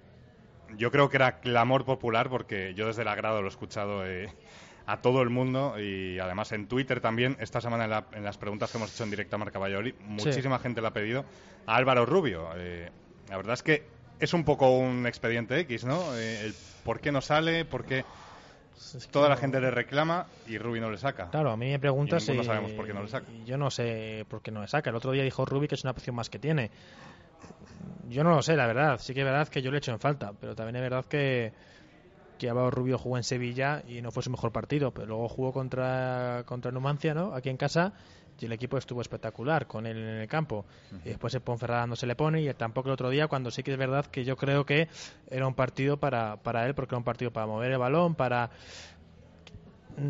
[0.78, 4.04] yo creo que era clamor popular, porque yo desde el agrado lo he escuchado
[4.88, 8.38] a todo el mundo y además en Twitter también, esta semana en, la- en las
[8.38, 11.26] preguntas que hemos hecho en directo a Marca Valladolid, muchísima gente le ha pedido
[11.66, 12.50] a Álvaro Rubio.
[12.56, 12.90] Eh,
[13.30, 13.84] la verdad es que
[14.20, 16.16] es un poco un expediente X, ¿no?
[16.16, 18.06] Eh, el por qué no sale, por qué
[18.78, 21.30] Es que toda la no- gente le reclama y Rubio no le saca.
[21.32, 23.32] Claro, a mí me preguntas Y ninguno si- sabemos por qué no le saca.
[23.32, 24.92] y Yo no sé por qué no le saca.
[24.92, 26.70] El otro día dijo Rubi que es una opción más que tiene.
[28.08, 29.00] Yo no lo sé, la verdad.
[29.00, 31.06] Sí que es verdad que yo le he hecho en falta, pero también es verdad
[31.06, 31.54] que,
[32.38, 35.54] que Álvaro Rubio jugó en Sevilla y no fue su mejor partido, pero luego jugó
[35.54, 37.34] contra, contra Numancia, ¿no?
[37.34, 37.94] Aquí en casa
[38.40, 40.66] y el equipo estuvo espectacular con él en el campo.
[41.04, 43.64] Y después en Ponferrada no se le pone y tampoco el otro día, cuando sí
[43.64, 44.90] que es verdad que yo creo que
[45.30, 48.50] era un partido para, para él, porque era un partido para mover el balón, para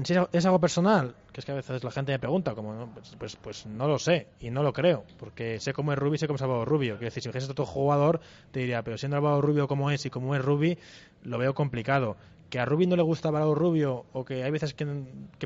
[0.04, 3.15] si es- algo personal, que es que a veces la gente me pregunta, como pues,
[3.17, 6.28] pues, pues no lo sé y no lo creo, porque sé cómo es Rubi, sé
[6.28, 6.95] cómo es Álvaro Rubio.
[6.95, 8.19] Quiero decir, si fuese otro jugador,
[8.52, 10.78] te diría, pero siendo Álvaro Rubio como es y como es Rubi,
[11.21, 12.17] lo veo complicado.
[12.49, 14.86] Que a Rubi no le gusta Álvaro Rubio o que hay veces que,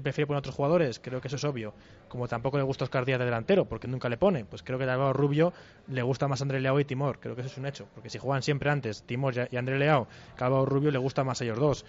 [0.02, 1.74] prefiere poner a otros jugadores, creo que eso es obvio.
[2.08, 4.86] Como tampoco le gusta Oscar Díaz de delantero, porque nunca le pone, pues creo que
[4.86, 5.54] a Álvaro Rubio
[5.88, 8.18] le gusta más André Leao y Timor, creo que eso es un hecho, porque si
[8.18, 10.08] juegan siempre antes Timor y André Leao,
[10.38, 11.86] que a Álvaro Rubio le gusta más a ellos dos.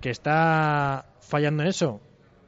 [0.00, 2.00] Que está fallando en eso,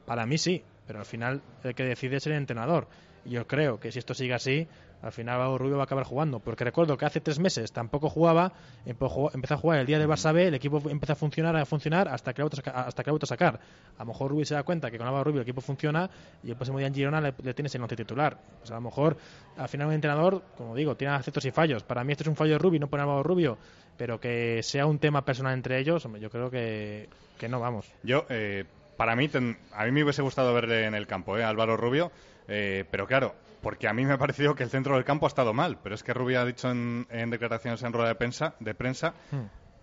[0.05, 2.87] para mí sí, pero al final el que decide es el entrenador.
[3.25, 4.67] Y yo creo que si esto sigue así,
[5.01, 6.39] al final Álvaro Rubio va a acabar jugando.
[6.39, 8.53] Porque recuerdo que hace tres meses tampoco jugaba,
[8.85, 12.07] empezó a jugar el día del Barça B, el equipo empezó a funcionar, a funcionar
[12.07, 13.59] hasta que hasta que a sacar.
[13.97, 16.09] A lo mejor Rubio se da cuenta que con Álvaro Rubio el equipo funciona
[16.43, 18.37] y el próximo día en Girona le, le tienes el once titular.
[18.59, 19.17] Pues a lo mejor
[19.57, 21.83] al final un entrenador, como digo, tiene aciertos y fallos.
[21.83, 23.57] Para mí esto es un fallo de Rubio, no poner a Álvaro Rubio,
[23.97, 27.09] pero que sea un tema personal entre ellos, yo creo que,
[27.49, 27.91] no vamos.
[28.03, 29.29] Yo, eh, para mí,
[29.73, 31.43] a mí me hubiese gustado verle en el campo, ¿eh?
[31.43, 32.11] Álvaro Rubio,
[32.47, 35.29] eh, pero claro, porque a mí me ha parecido que el centro del campo ha
[35.29, 38.55] estado mal, pero es que Rubio ha dicho en, en declaraciones en rueda de prensa,
[38.59, 39.13] de prensa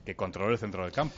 [0.04, 1.14] que controló el centro del campo.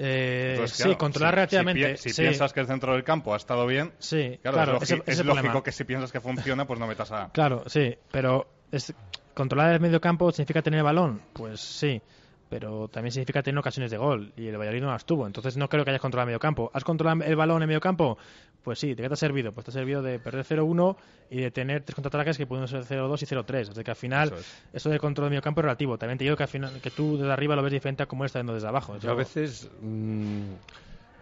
[0.00, 1.96] Eh, Entonces, sí, controlar si- relativamente.
[1.96, 2.22] Si, si sí.
[2.22, 5.24] piensas que el centro del campo ha estado bien, Sí, claro, claro, es, ese- ese
[5.24, 7.30] lógico que si piensas que funciona, pues no metas a...
[7.32, 8.94] Claro, sí, pero es,
[9.34, 12.00] controlar el medio campo significa tener el balón, pues sí,
[12.48, 15.68] pero también significa tener ocasiones de gol y el Valladolid no las tuvo, entonces no
[15.68, 16.70] creo que hayas controlado el medio campo.
[16.72, 18.18] ¿Has controlado el balón en medio campo?
[18.62, 19.52] Pues sí, ¿de qué te ha servido?
[19.52, 20.96] Pues te ha servido de perder 0-1
[21.30, 24.28] y de tener tres contraataques que pueden ser 0-2 y 0-3, así que al final
[24.28, 24.38] Eso
[24.72, 24.92] eso, es.
[24.92, 25.96] del control del medio campo es relativo.
[25.96, 28.24] También te digo que al final que tú desde arriba lo ves diferente a como
[28.24, 28.98] él está viendo desde abajo.
[28.98, 30.52] Yo a veces, mm,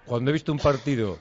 [0.06, 1.18] cuando he visto un partido,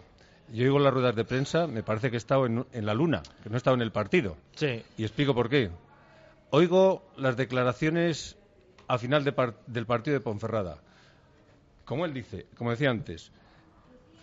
[0.53, 3.21] yo oigo las ruedas de prensa, me parece que he estado en, en la luna,
[3.43, 4.37] que no he estado en el partido.
[4.55, 5.69] Sí, Y explico por qué.
[6.51, 8.37] Oigo las declaraciones
[8.87, 10.77] al final de par- del partido de Ponferrada.
[11.83, 13.31] Como él dice, como decía antes,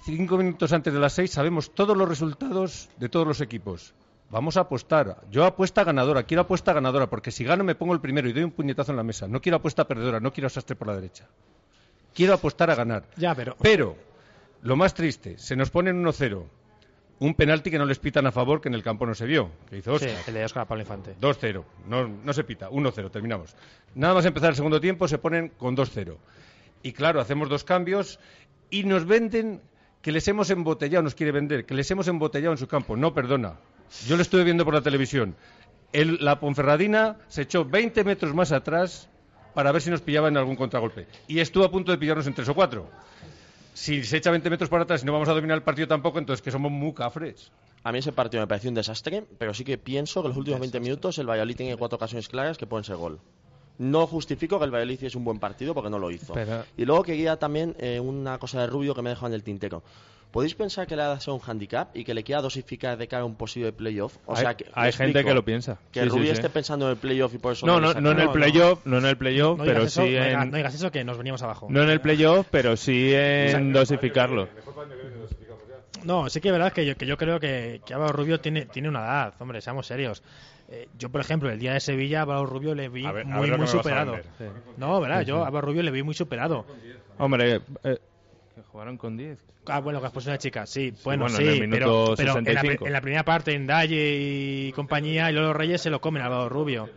[0.04, 3.94] cinco minutos antes de las seis sabemos todos los resultados de todos los equipos.
[4.30, 5.20] Vamos a apostar.
[5.30, 8.44] Yo apuesta ganadora, quiero apuesta ganadora, porque si gano me pongo el primero y doy
[8.44, 9.28] un puñetazo en la mesa.
[9.28, 11.28] No quiero apuesta perdedora, no quiero sastre por la derecha.
[12.14, 13.04] Quiero apostar a ganar.
[13.16, 13.56] ya, pero...
[13.60, 13.96] Pero,
[14.62, 16.44] lo más triste, se nos pone en 1-0.
[17.18, 19.50] Un penalti que no les pitan a favor, que en el campo no se vio,
[19.68, 20.24] que hizo Sí, Óscar.
[20.28, 21.14] el de Oscar Pablo Infante.
[21.20, 21.64] 2-0.
[21.86, 22.68] No, no se pita.
[22.70, 23.10] 1-0.
[23.10, 23.54] Terminamos.
[23.94, 26.16] Nada más empezar el segundo tiempo se ponen con 2-0.
[26.82, 28.18] Y claro, hacemos dos cambios
[28.70, 29.60] y nos venden
[30.02, 32.96] que les hemos embotellado, nos quiere vender, que les hemos embotellado en su campo.
[32.96, 33.54] No, perdona.
[34.06, 35.36] Yo lo estuve viendo por la televisión.
[35.92, 39.08] El- la Ponferradina se echó 20 metros más atrás
[39.54, 41.06] para ver si nos pillaba en algún contragolpe.
[41.28, 42.88] Y estuvo a punto de pillarnos en tres o cuatro.
[43.74, 46.18] Si se echa 20 metros para atrás y no vamos a dominar el partido tampoco,
[46.18, 47.52] entonces que somos muy cafres.
[47.84, 50.60] A mí ese partido me pareció un desastre, pero sí que pienso que los últimos
[50.60, 53.20] 20 minutos el Valladolid tiene cuatro ocasiones claras que pueden ser gol.
[53.78, 56.32] No justifico que el Valladolid hiciese un buen partido porque no lo hizo.
[56.34, 59.42] Pero- Y luego quería también eh, una cosa de Rubio que me dejan en el
[59.42, 59.82] tintero.
[60.30, 63.22] ¿Podéis pensar que le ha dado un handicap y que le quiera dosificar de cara
[63.22, 64.16] a un posible playoff?
[64.24, 65.78] O sea, hay que, me hay gente explico, que lo piensa.
[65.90, 66.32] Que Sí, Rubio sí.
[66.32, 68.32] esté pensando en el playoff y por eso No, no, no en el No, no.
[68.32, 71.42] playoff, no en el playoff, No pero sí en no digas eso que nos venimos
[71.42, 71.66] abajo.
[71.68, 74.48] no en el playoff, pero sí en dosificarlo.
[76.04, 78.66] No, sí que es verdad que yo, que yo creo que, que Álvaro Rubio tiene,
[78.66, 80.22] tiene una edad, hombre, seamos serios.
[80.74, 83.26] Eh, yo, por ejemplo, el día de Sevilla, a Álvaro Rubio le vi A ver-
[83.26, 84.18] a muy, muy superado.
[84.78, 85.20] No, ¿verdad?
[85.22, 86.64] Yo a Álvaro Rubio le vi muy superado.
[87.18, 87.98] Hombre, eh,
[88.54, 89.38] que jugaron con 10.
[89.66, 92.16] Ah, bueno, que has puesto una chica, sí, bueno, bueno, sí, en el minuto pero,
[92.16, 92.86] pero en, la, 65.
[92.86, 96.26] en la primera parte, en Dalle y compañía, y Lolo Reyes se lo comen a
[96.26, 96.88] Álvaro Rubio.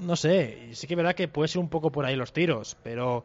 [0.00, 2.76] No sé, sí que es verdad que puede ser un poco por ahí los tiros,
[2.82, 3.24] pero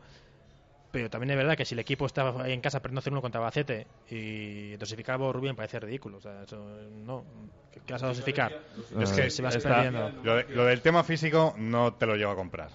[0.95, 3.86] pero también es verdad que si el equipo está en casa perdiendo 0-1 contra Bacete
[4.10, 5.17] y dosificar a
[5.51, 6.19] me parece ridículo.
[6.19, 6.55] O sea, eso
[7.03, 7.25] no.
[7.69, 8.58] ¿Qué, qué vas a dosificar?
[8.97, 10.10] Es que si vas está- perdiendo.
[10.23, 12.69] Lo, de- lo del tema físico no te lo llevo a comprar.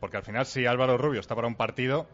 [0.00, 2.06] Porque al final, si Álvaro Rubio está para un partido,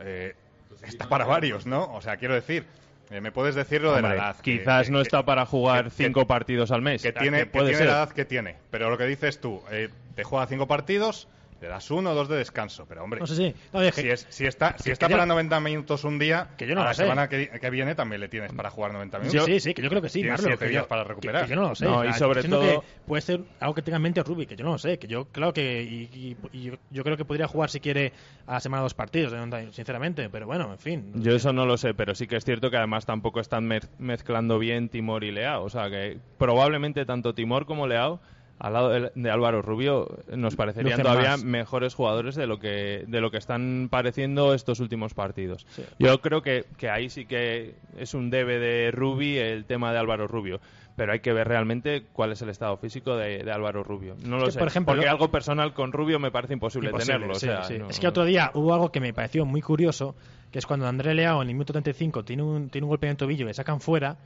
[0.00, 0.34] eh,
[0.82, 1.92] está para varios, ¿no?
[1.92, 2.64] O sea, quiero decir,
[3.10, 4.36] eh, me puedes decir lo de la edad.
[4.40, 7.02] quizás que- no que- está para jugar que- cinco partidos al mes.
[7.02, 7.86] Que tiene, que puede tiene ser.
[7.88, 8.56] la edad que tiene.
[8.70, 11.28] Pero lo que dices tú, eh, te juega cinco partidos,
[11.62, 12.84] le das uno o dos de descanso.
[12.88, 13.54] Pero, hombre, No sé si.
[13.72, 16.02] No, oye, que- si, es- si está, si que- está que yo- para 90 minutos
[16.04, 17.02] un día, que yo no a lo la sé.
[17.04, 19.46] semana que, que viene también le tienes para jugar 90 Sí, minutos.
[19.46, 21.44] sí, sí, que yo creo que sí, Tienes Marlo, siete que días yo- para recuperar.
[21.44, 21.84] Que, yo no lo sé.
[21.84, 24.72] No, y sobre todo- puede ser algo que tenga en mente Rubi, que yo no
[24.72, 24.98] lo sé.
[24.98, 25.82] Que yo, claro que.
[25.82, 28.12] Y, y- y yo, yo creo que podría jugar si quiere
[28.46, 29.32] a la semana dos partidos,
[29.72, 30.28] sinceramente.
[30.28, 31.12] Pero bueno, en fin.
[31.22, 33.88] Yo eso no lo sé, pero sí que es cierto que además tampoco están mez-
[33.98, 35.62] mezclando bien Timor y Leao.
[35.64, 38.20] O sea que probablemente tanto Timor como Leao
[38.64, 41.44] al lado de, Álvaro Rubio nos parecerían Lucen todavía más.
[41.44, 45.66] mejores jugadores de lo que de lo que están pareciendo estos últimos partidos.
[45.70, 45.82] Sí.
[45.98, 49.98] Yo creo que, que ahí sí que es un debe de Rubi el tema de
[49.98, 50.60] Álvaro Rubio.
[50.94, 54.14] Pero hay que ver realmente cuál es el estado físico de, de Álvaro Rubio.
[54.26, 54.58] No lo que, sé.
[54.58, 57.32] por ejemplo, porque lo- algo personal con Rubio me parece imposible, Imposible, tenerlo.
[57.32, 57.78] o sí, sea, sí.
[57.78, 60.14] no- es que otro día hubo algo que me pareció muy curioso,
[60.50, 63.12] que es cuando André Leao en el minuto 35 tiene un, tiene un golpe en
[63.12, 64.18] el tobillo y le sacan fuera,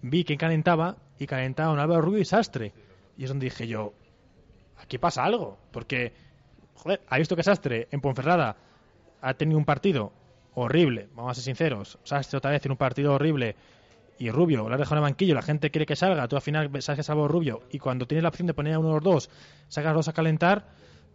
[0.00, 2.72] vi que calentaba y calentaban Álvaro Rubio y Sastre.
[3.16, 3.92] Y es donde dije yo,
[4.78, 6.12] aquí pasa algo, porque,
[6.74, 8.56] joder, ha visto que Sastre en Ponferrada
[9.22, 10.12] ha tenido un partido
[10.54, 13.56] horrible, vamos a ser sinceros, Sastre otra vez en un partido horrible
[14.18, 16.42] y Rubio lo ha dejado en el banquillo, la gente quiere que salga, tú al
[16.42, 18.94] final sabes que salvo Rubio y cuando tienes la opción de poner a uno de
[18.94, 19.30] los dos,
[19.68, 20.68] sacas a los dos a calentar,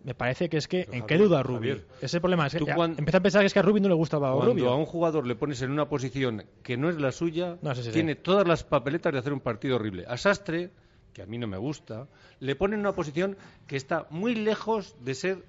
[0.03, 1.75] me parece que es que, ¿en qué duda Rubio?
[1.75, 3.53] Javier, Ese es el problema, es que tú ya cuan- empecé a pensar que es
[3.53, 4.69] que a Rubio no le gusta Álvaro Cuando Rubio.
[4.71, 7.81] a un jugador le pones en una posición que no es la suya, No, sí,
[7.81, 7.93] sí, sí.
[7.93, 10.05] tiene todas las papeletas de hacer un partido horrible.
[10.07, 10.71] A Sastre,
[11.13, 12.07] que a mí no me gusta,
[12.39, 15.43] le ponen en una posición que está muy lejos de ser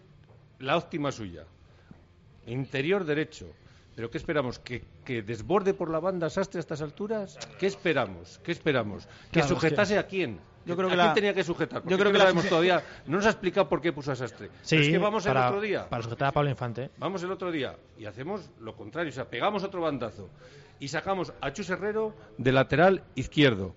[0.59, 1.45] la óptima suya.
[2.47, 3.47] Interior derecho.
[3.95, 4.59] ¿Pero qué esperamos?
[4.59, 7.39] ¿Que, que desborde por la banda Sastre a estas alturas?
[7.59, 8.41] ¿Qué esperamos?
[8.43, 9.07] ¿Qué esperamos?
[9.31, 10.41] ¿Que Claro, sujetase a quién?
[10.65, 11.83] Yo creo ¿A que quién la- tenía que sujetar?
[11.83, 12.83] Porque yo creo que la función- todavía.
[13.07, 14.49] No nos ha explicado por qué puso a Sastre.
[14.63, 15.89] Sí, Pero es que vamos para, el otro día.
[15.89, 16.91] para sujetar a Pablo Infante.
[16.99, 20.31] Vamos el otro día y hacemos lo contrario, o sea, pegamos otro bandazo
[20.81, 23.75] y sacamos a Chus Herrero de lateral izquierdo.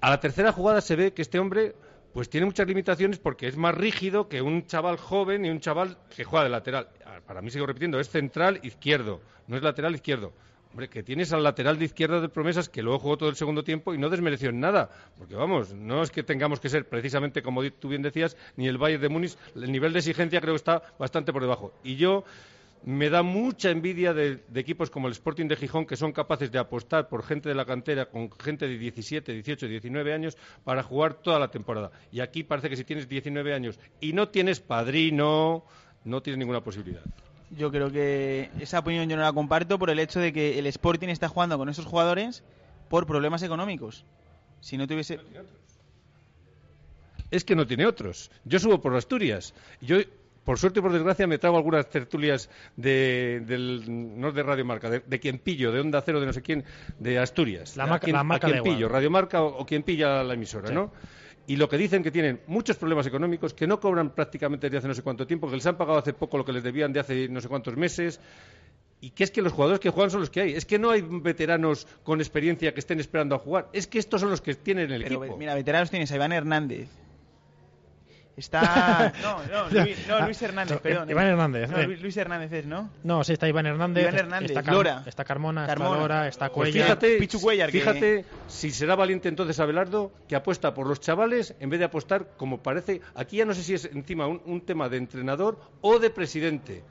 [0.00, 1.74] A la tercera jugada se ve que este hombre
[2.12, 5.98] pues tiene muchas limitaciones porque es más rígido que un chaval joven y un chaval
[6.14, 6.88] que juega de lateral.
[7.04, 10.32] Ah, Para mí sigo repitiendo, es central izquierdo, no es lateral izquierdo.
[10.70, 13.64] Hombre, que tienes al lateral de izquierda de promesas que luego jugó todo el segundo
[13.64, 14.90] tiempo y no desmereció en nada.
[15.16, 18.78] Porque vamos, no es que tengamos que ser precisamente, como tú bien decías, ni el
[18.78, 21.72] Bayern de Múnich, el nivel de exigencia creo que está bastante por debajo.
[21.82, 22.24] Y yo
[22.84, 26.50] me da mucha envidia de, de equipos como el Sporting de Gijón que son capaces
[26.50, 30.82] de apostar por gente de la cantera con gente de 17, 18, 19 años para
[30.82, 31.90] jugar toda la temporada.
[32.12, 35.64] Y aquí parece que si tienes 19 años y no tienes padrino,
[36.04, 37.02] no tienes ninguna posibilidad.
[37.50, 40.66] Yo creo que esa opinión yo no la comparto por el hecho de que el
[40.66, 42.44] Sporting está jugando con esos jugadores
[42.88, 44.04] por problemas económicos.
[44.60, 45.18] Si no tuviese...
[47.30, 48.30] es que no tiene otros.
[48.44, 49.54] Yo subo por Asturias.
[49.80, 49.98] Yo,
[50.48, 53.82] por suerte y por desgracia, me trago algunas tertulias de, del,
[54.18, 56.64] no de Radio Marca, de, de quien pillo, de Onda Cero, de no sé quién,
[56.98, 57.76] de Asturias.
[57.76, 58.62] La A marca- quien- la a quien igual.
[58.74, 60.74] pillo, Radio Marca o, o quien pilla la emisora, Sí.
[60.74, 60.90] ¿no?
[61.46, 64.88] Y lo que dicen que tienen muchos problemas económicos, que no cobran prácticamente desde hace
[64.88, 67.00] no sé cuánto tiempo, que les han pagado hace poco lo que les debían de
[67.00, 68.18] hace no sé cuántos meses,
[69.02, 70.52] y que es que los jugadores que juegan son los que hay.
[70.54, 73.68] Es que no hay veteranos con experiencia que estén esperando a jugar.
[73.74, 75.36] Es que estos son los que tienen el Pero equipo.
[75.36, 76.88] mira, veteranos tienes a Iván Hernández.
[78.38, 79.12] Está...
[79.22, 81.10] No, no, Luis, no, Luis Hernández, perdón.
[81.10, 81.86] Iván Hernández, No, eh.
[82.00, 82.90] Luis Hernández es, ¿no?
[83.02, 85.02] No, sí, está Iván Hernández, Iván Hernández, está, Car- Lora.
[85.06, 85.90] está Carmona, Carmona.
[85.90, 86.86] está Lora, está Pues Cuellar.
[86.86, 91.54] fíjate, Pichu Cuellar, que- fíjate si será valiente entonces Abelardo que apuesta por los chavales
[91.60, 93.00] en vez de apostar como parece.
[93.14, 96.82] Aquí ya no sé si es encima un, un tema de entrenador o de presidente.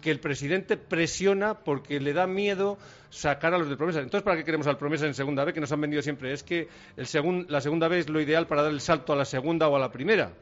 [0.00, 2.76] Que el presidente presiona porque le da miedo
[3.08, 4.00] sacar a los de promesa.
[4.00, 5.54] Entonces, ¿para qué queremos al promesa en segunda B?
[5.54, 6.30] Que nos han vendido siempre.
[6.32, 9.16] Es que el segun- la segunda B es lo ideal para dar el salto a
[9.16, 10.32] la segunda o a la primera.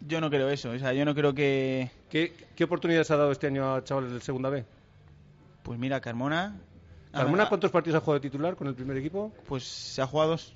[0.00, 0.70] Yo no creo eso.
[0.70, 1.90] O sea, yo no creo que...
[2.10, 4.64] ¿Qué, qué oportunidades ha dado este año a chavales del segunda B?
[5.62, 6.56] Pues mira, Carmona...
[7.12, 9.32] ¿Carmona cuántos partidos ha jugado de titular con el primer equipo?
[9.46, 10.54] Pues se ha jugado dos.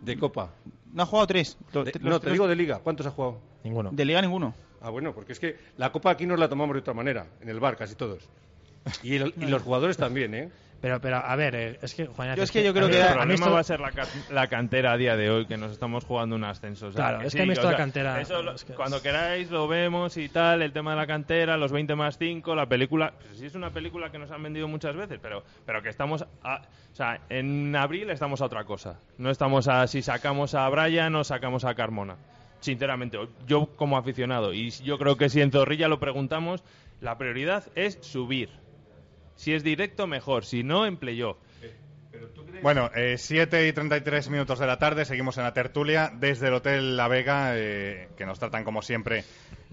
[0.00, 0.50] De Copa.
[0.92, 1.56] No ha jugado tres.
[1.72, 2.80] Los- De- los no, te tres- digo de Liga.
[2.80, 3.38] ¿Cuántos ha jugado?
[3.62, 3.90] Ninguno.
[3.92, 4.52] De Liga ninguno.
[4.80, 7.48] Ah, bueno, porque es que la Copa aquí nos la tomamos de otra manera, en
[7.48, 8.28] el bar casi todos.
[9.04, 10.50] Y, el- y los jugadores también, ¿eh?
[10.80, 13.02] Pero, pero, a ver, eh, es que, Juan Yo es que yo creo que el
[13.02, 15.44] a mí problema esto- va a ser la, ca- la cantera a día de hoy,
[15.46, 16.86] que nos estamos jugando un ascenso.
[16.86, 18.64] o sea, Claro, es que a mí sí, esto la sea, cantera- eso lo- es
[18.64, 22.16] que- Cuando queráis lo vemos y tal, el tema de la cantera, los 20 más
[22.16, 23.12] 5, la película.
[23.26, 26.24] Pues sí, es una película que nos han vendido muchas veces, pero, pero que estamos.
[26.42, 26.62] A,
[26.92, 28.98] o sea, en abril estamos a otra cosa.
[29.18, 32.16] No estamos a si sacamos a Brian o sacamos a Carmona.
[32.60, 36.62] Sinceramente, yo como aficionado, y yo creo que si en Zorrilla lo preguntamos,
[37.00, 38.50] la prioridad es subir.
[39.40, 40.44] Si es directo, mejor.
[40.44, 41.38] Si no, en playoff.
[42.62, 46.54] Bueno, eh, 7 y 33 minutos de la tarde, seguimos en la tertulia desde el
[46.54, 49.24] Hotel La Vega, eh, que nos tratan como siempre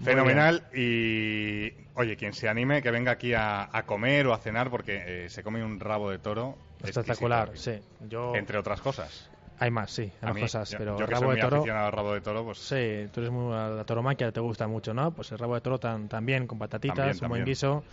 [0.02, 0.62] fenomenal.
[0.74, 5.24] Y, oye, quien se anime, que venga aquí a, a comer o a cenar, porque
[5.26, 6.56] eh, se come un rabo de toro.
[6.82, 7.72] Espectacular, sí.
[8.08, 9.28] Yo, Entre otras cosas.
[9.58, 11.42] hay más, sí, hay A más mí, cosas, yo, pero yo que rabo soy de
[11.42, 11.56] muy toro...
[11.58, 14.66] aficionado al rabo de toro, pues Sí, tú eres muy a la toromaquia, te gusta
[14.66, 15.10] mucho, ¿no?
[15.10, 17.44] Pues el rabo de toro tan, también, con patatitas, También, un buen también.
[17.44, 17.84] guiso,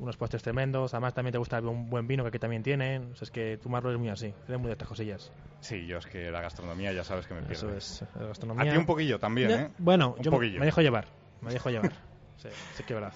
[0.00, 0.92] unos postres tremendos.
[0.94, 3.12] Además, también te gusta un buen vino que aquí también tienen.
[3.12, 5.30] O sea, es que tu Marlo es muy así, eres muy de estas cosillas.
[5.60, 7.68] sí, yo es que la gastronomía ya sabes que me pierdo.
[7.76, 8.70] Eso es, la gastronomía.
[8.70, 9.70] A ti un poquillo también, ¿eh?
[9.78, 10.58] Bueno, Un yo poquillo.
[10.58, 11.06] me dejo llevar,
[11.42, 11.92] me dejo llevar.
[12.38, 13.12] sí, sí que verdad.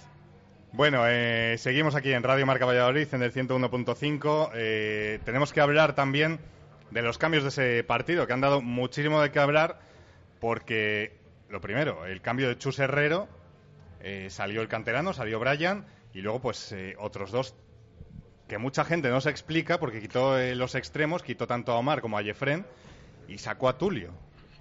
[0.72, 4.50] Bueno, eh, seguimos aquí en Radio Marca Valladolid, en el 101.5.
[4.54, 6.40] Eh, tenemos que hablar también
[6.90, 9.78] de los cambios de ese partido, que han dado muchísimo de qué hablar,
[10.40, 11.16] porque
[11.48, 13.28] lo primero, el cambio de Chus Herrero,
[14.00, 15.84] eh, salió el canterano, salió Brian,
[16.14, 17.54] y luego pues eh, otros dos
[18.48, 22.00] que mucha gente no se explica porque quitó eh, los extremos, quitó tanto a Omar
[22.00, 22.64] como a Jefren
[23.28, 24.12] y sacó a Tulio.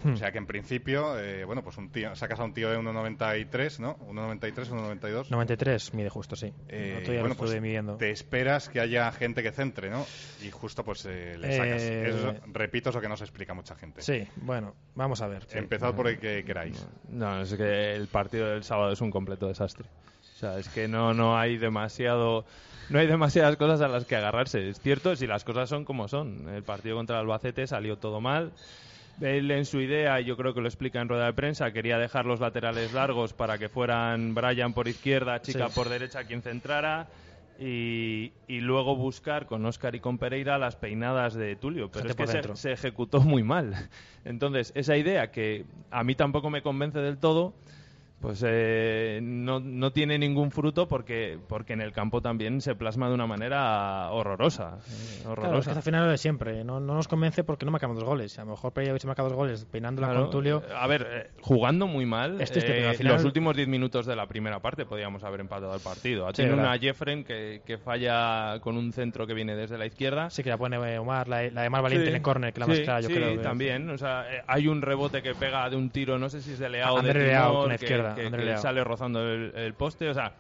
[0.04, 0.14] Hmm.
[0.14, 2.78] O sea que en principio, eh, bueno, pues un tío, sacas a un tío de
[2.78, 3.98] 1,93, ¿no?
[4.00, 5.30] 1,93, 1,92.
[5.30, 6.54] 93 mide justo, sí.
[6.68, 7.96] Eh, día bueno, pues midiendo.
[7.96, 10.06] te esperas que haya gente que centre, ¿no?
[10.44, 11.82] Y justo pues eh, le sacas.
[11.84, 14.02] Eh, Eso, repito, es lo que no se explica a mucha gente.
[14.02, 15.48] Sí, bueno, vamos a ver.
[15.52, 16.86] Empezad por el que queráis.
[17.08, 19.88] No, es que el partido del sábado es un completo desastre.
[20.44, 22.44] Sea, es que no, no hay demasiado.
[22.90, 24.68] No hay demasiadas cosas a las que agarrarse.
[24.68, 26.50] Es cierto, si las cosas son como son.
[26.50, 28.52] El partido contra el Albacete salió todo mal.
[29.22, 31.98] Él en su idea, y yo creo que lo explica en rueda de prensa, quería
[31.98, 35.76] dejar los laterales largos para que fueran Brian por izquierda, Chica Sí.
[35.76, 37.08] por derecha quien centrara.
[37.60, 41.90] Y, y luego buscar con Oscar y con Pereira las peinadas de Tulio.
[41.90, 43.74] Pero Gente es que se, se ejecutó muy mal.
[44.26, 47.54] Entonces, esa idea que a mí tampoco me convence del todo,
[48.24, 53.10] pues eh, no, no tiene ningún fruto porque, porque en el campo también se plasma
[53.10, 54.78] de una manera horrorosa.
[54.80, 55.72] eh, Claro, es horrorosa.
[55.74, 56.64] que al final lo de siempre.
[56.64, 58.40] No, no nos convence porque no marcamos dos goles.
[58.40, 60.64] A lo mejor Pereira hubiese marcado dos goles peinándola Claro, con Tulio.
[60.74, 63.68] A ver, eh, jugando muy mal, Es triste, eh, pero al final- los últimos 10
[63.68, 66.26] minutos de la primera parte podíamos haber empatado el partido.
[66.30, 70.30] Sí, Tiene una Jeffren que, que falla con un centro que viene desde la izquierda.
[70.30, 72.54] Sí, que la pone eh, Omar, la, la de Mar Valiente Sí, en el córner,
[72.54, 73.32] que la más sí, clara, yo sí, creo.
[73.36, 73.90] que- también.
[73.90, 76.60] O sea, eh, hay un rebote que pega de un tiro, no sé si es
[76.60, 78.22] de Leao o de Leao, Timor, con la que- que,
[78.58, 80.10] sale rozando el, el poste.
[80.10, 80.36] O sea,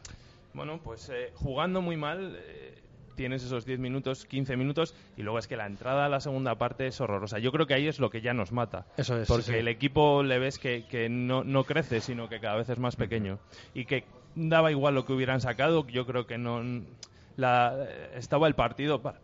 [0.53, 2.36] bueno, pues eh, jugando muy mal.
[2.38, 2.80] eh,
[3.15, 6.55] Tienes esos 10 minutos, 15 minutos y luego es que la entrada a la segunda
[6.55, 7.38] parte es horrorosa.
[7.38, 8.88] Yo creo que ahí es lo que ya nos mata.
[8.97, 12.39] Eso es, Porque sí, el equipo le ves que, que no, no crece, sino que
[12.39, 13.38] cada vez es más pequeño.
[13.76, 16.63] Y que daba igual lo que hubieran sacado, yo creo que no.
[17.36, 19.19] La, estaba el partido para,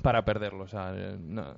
[0.00, 0.64] para perderlo.
[0.64, 1.54] O sea, eh, no-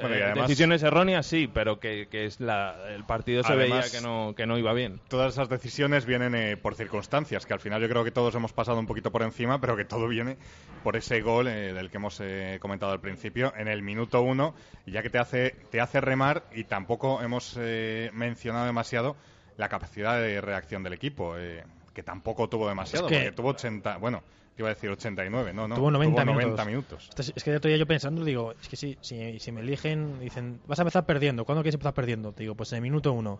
[0.00, 3.52] Bueno, y eh, además- decisiones erróneas sí, pero que, que es la, el partido se
[3.52, 5.00] Además- veía que no, que no iba bien.
[5.08, 8.52] Todas esas decisiones vienen eh, por circunstancias, que al final yo creo que todos hemos
[8.52, 10.36] pasado un poquito por encima, pero que todo viene
[10.82, 14.54] por ese gol eh, del que hemos eh, comentado al principio, en el minuto uno,
[14.86, 19.16] ya que te hace, te hace remar y tampoco hemos eh, mencionado demasiado
[19.56, 23.48] la capacidad de reacción del equipo, eh, que tampoco tuvo demasiado, Es que- porque tuvo
[23.50, 24.22] 80, bueno,
[24.62, 26.66] iba a decir 89, no, no, Tuvo 90 minutos.
[26.66, 27.08] minutos.
[27.16, 30.20] Esto Es que otro día yo pensando, digo, es que si, si, si me eligen,
[30.20, 31.44] dicen, vas a empezar perdiendo.
[31.44, 32.32] ¿Cuándo quieres empezar perdiendo?
[32.32, 33.38] Te digo, pues en el minuto uno.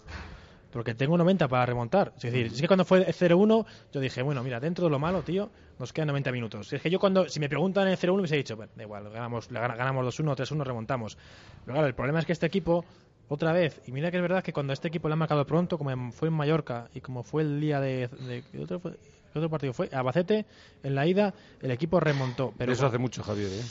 [0.71, 2.13] Porque tengo 90 para remontar.
[2.17, 4.99] Es decir, es que cuando fue el 0-1, yo dije, bueno, mira, dentro de lo
[4.99, 6.71] malo, tío, nos quedan 90 minutos.
[6.73, 8.83] Es que yo cuando, si me preguntan en el 0-1, me hubiese dicho, bueno, da
[8.83, 11.17] igual, ganamos, ganamos 2-1, 3-1, remontamos.
[11.65, 12.85] Pero claro, el problema es que este equipo,
[13.29, 15.79] otra vez, y mira que es verdad que cuando este equipo le han marcado pronto,
[15.79, 18.09] como fue en Mallorca y como fue el día de...
[18.09, 18.93] de- ¿qué otro, fue?
[19.33, 19.89] ¿Qué otro partido fue?
[19.93, 20.47] Albacete,
[20.83, 22.53] en la ida, el equipo remontó.
[22.57, 23.51] Pero Eso hace mucho, Javier.
[23.53, 23.63] ¿eh?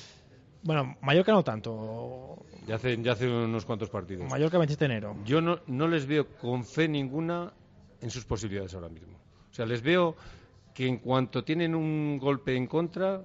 [0.64, 2.46] bueno, Mallorca no tanto.
[2.68, 4.30] Ya hace, ya hace unos cuantos partidos.
[4.30, 5.16] Mallorca 27 de enero.
[5.26, 7.54] Yo no, no les veo con fe ninguna
[8.02, 9.18] en sus posibilidades ahora mismo.
[9.50, 10.16] O sea, les veo
[10.74, 13.24] que en cuanto tienen un golpe en contra,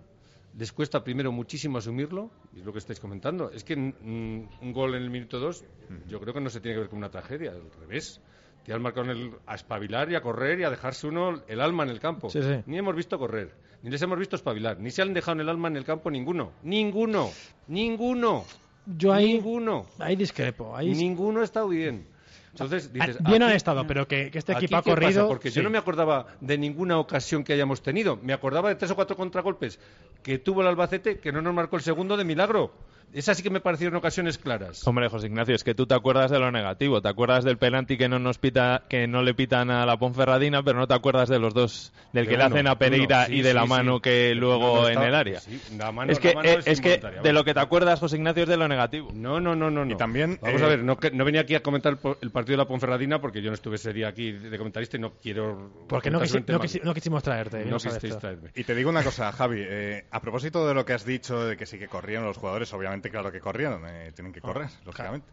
[0.57, 3.51] les cuesta primero muchísimo asumirlo, y es lo que estáis comentando.
[3.51, 5.65] Es que mm, un gol en el minuto 2,
[6.09, 8.21] yo creo que no se tiene que ver con una tragedia, al revés.
[8.65, 11.61] Te han marcado en el, a espabilar y a correr y a dejarse uno el
[11.61, 12.31] alma en el campo.
[12.31, 12.63] Sí, sí.
[12.67, 13.53] Ni hemos visto correr,
[13.83, 16.11] ni les hemos visto espabilar, ni se han dejado en el alma en el campo
[16.11, 16.53] ninguno.
[16.63, 17.31] Ninguno,
[17.67, 18.45] ninguno,
[18.87, 19.87] Yo ahí, ninguno.
[19.99, 20.77] ahí discrepo.
[20.77, 22.07] Ahí Ninguno ha estado bien.
[22.53, 25.01] Entonces, dices, Ah, bien han aquí- estado, pero que, que este equipo ha qué pasa?
[25.01, 25.29] corrido.
[25.29, 25.57] Porque sí.
[25.57, 28.19] yo no me acordaba de ninguna ocasión que hayamos tenido.
[28.23, 29.81] Me acordaba de tres o cuatro contragolpes
[30.23, 32.73] que tuvo el Albacete que no nos marcó el segundo de milagro.
[33.13, 34.87] Esas sí que me parecieron ocasiones claras.
[34.87, 37.03] Hombre, José Ignacio, es que tú te acuerdas de lo negativo.
[37.03, 40.63] Te acuerdas del penalti que no nos pita, que no le pitan a la Ponferradina,
[40.63, 43.35] pero no te acuerdas de los dos, del De que le hacen a Pereira sí,
[43.37, 44.03] y de la mano sí.
[44.03, 45.41] que luego No, no en está- el área.
[45.41, 47.61] sí, la mano- es que, la mano eh, es es que de lo que te
[47.61, 49.11] acuerdas, José Ignacio, es de lo negativo.
[49.13, 49.85] No, no, no, no.
[49.85, 49.93] no.
[49.93, 52.53] Y también, Vamos eh, a ver, no, que- no venía aquí a comentar el, partido
[52.55, 55.71] de la Ponferradina porque yo no estuve ese día aquí de comentarista y no quiero.
[55.89, 57.65] Porque no, quisi- quisi- no quisimos traerte.
[57.67, 57.89] No tú.
[58.19, 58.51] traerme.
[58.55, 61.57] Y te digo una cosa, Javi, eh, a propósito de lo que has dicho de
[61.57, 65.27] que sí que corrieron los jugadores, obviamente claro que corrieron, eh, tienen que correr, lógicamente.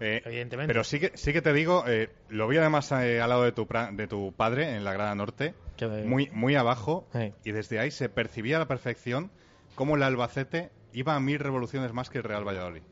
[0.00, 0.68] Eh, Evidentemente.
[0.72, 3.52] Pero sí que, sí que te digo, eh, lo vi además eh, al lado de
[3.52, 5.54] tu, pra- de tu padre en la grada norte,
[6.04, 7.32] muy, muy abajo, Sí.
[7.44, 9.30] y desde ahí se percibía a la perfección
[9.76, 12.82] cómo el Albacete iba a mil revoluciones más que el Real Valladolid.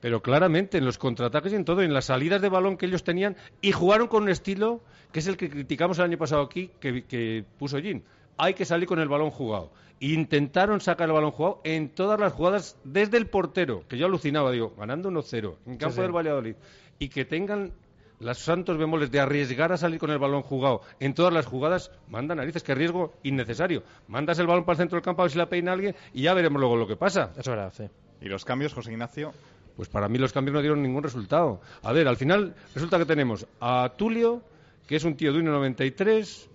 [0.00, 3.02] Pero claramente, en los contraataques y en todo, en las salidas de balón que ellos
[3.02, 6.70] tenían, y jugaron con un estilo que es el que criticamos el año pasado aquí,
[6.80, 8.02] que, que puso Jim.
[8.38, 9.70] Hay que salir con el balón jugado.
[10.00, 14.50] Intentaron sacar el balón jugado en todas las jugadas desde el portero, que yo alucinaba,
[14.50, 16.02] digo, ganando 1-0 en campo sí.
[16.02, 16.56] del Valladolid,
[16.98, 17.72] y que tengan
[18.18, 21.90] los santos bemoles de arriesgar a salir con el balón jugado en todas las jugadas,
[22.08, 23.82] manda narices, que riesgo innecesario.
[24.08, 26.22] Mandas el balón para el centro del campo a ver si la peina alguien y
[26.22, 27.32] ya veremos luego lo que pasa.
[27.36, 27.84] Es verdad, sí.
[28.20, 29.32] Y los cambios, José Ignacio,
[29.76, 31.60] Pues para mí los cambios no dieron ningún resultado.
[31.82, 34.42] A ver, al final resulta que tenemos a Tulio,
[34.86, 36.48] que es un tío de 1,93.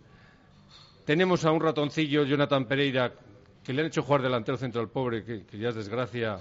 [1.05, 3.11] Tenemos a un ratoncillo, Jonathan Pereira,
[3.63, 6.39] que le han hecho jugar delantero centro al pobre, que, que ya es desgracia.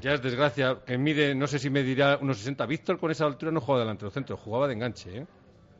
[0.00, 2.66] Ya es desgracia, que mide, no sé si me dirá unos 60.
[2.66, 5.26] Víctor con esa altura no jugaba delantero centro, jugaba de enganche, ¿eh?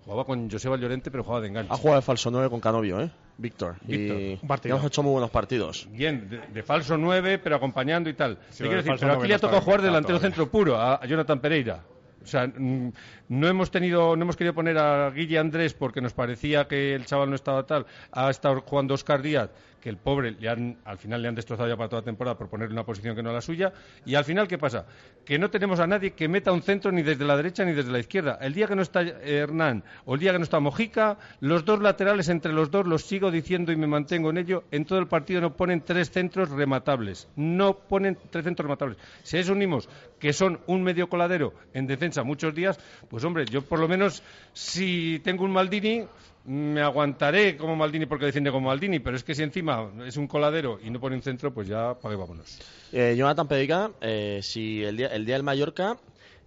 [0.05, 1.73] Jugaba con Joseba Llorente, pero jugaba de enganche.
[1.73, 3.11] Ha jugado de falso 9 con Canovio, ¿eh?
[3.39, 3.77] Víctor.
[3.83, 4.19] Víctor.
[4.65, 5.89] Y hemos hecho muy buenos partidos.
[5.91, 8.39] Bien, de, de falso 9, pero acompañando y tal.
[8.51, 8.91] Sí, ¿Qué lo quiero de decir?
[8.91, 10.29] falso Pero 9 aquí le ha tocado jugar delantero todavía.
[10.37, 11.81] centro puro a, a Jonathan Pereira.
[12.23, 16.67] O sea, no hemos tenido, no hemos querido poner a Guille Andrés porque nos parecía
[16.69, 17.87] que el chaval no estaba tal.
[18.13, 19.51] Ha estado jugando Oscar Díaz,
[19.83, 22.39] que el pobre le han, al final le han destrozado ya para toda la temporada
[22.39, 23.73] por ponerle una posición que no es la suya.
[24.07, 24.87] Y al final, ¿qué pasa?
[25.25, 27.91] Que no tenemos a nadie que meta un centro ni desde la derecha ni desde
[27.91, 28.39] la izquierda.
[28.41, 31.81] El día que no está Hernán o el día que no está Mojica, los dos
[31.81, 35.09] laterales entre los dos, los sigo diciendo y me mantengo en ello, en todo el
[35.09, 37.29] partido no ponen tres centros rematables.
[37.35, 38.99] No ponen tres centros rematables.
[39.25, 39.89] Si a eso unimos
[40.21, 42.79] que son un medio coladero en defensa muchos días,
[43.11, 44.23] pues hombre, yo por lo menos
[44.53, 46.07] si tengo un Maldini
[46.45, 50.27] me aguantaré como Maldini porque defiende como Maldini, pero es que si encima es un
[50.27, 52.59] coladero y no pone un centro, pues ya pague vámonos.
[52.93, 55.97] Eh, Jonathan Pereira, eh, si el día, el día del Mallorca,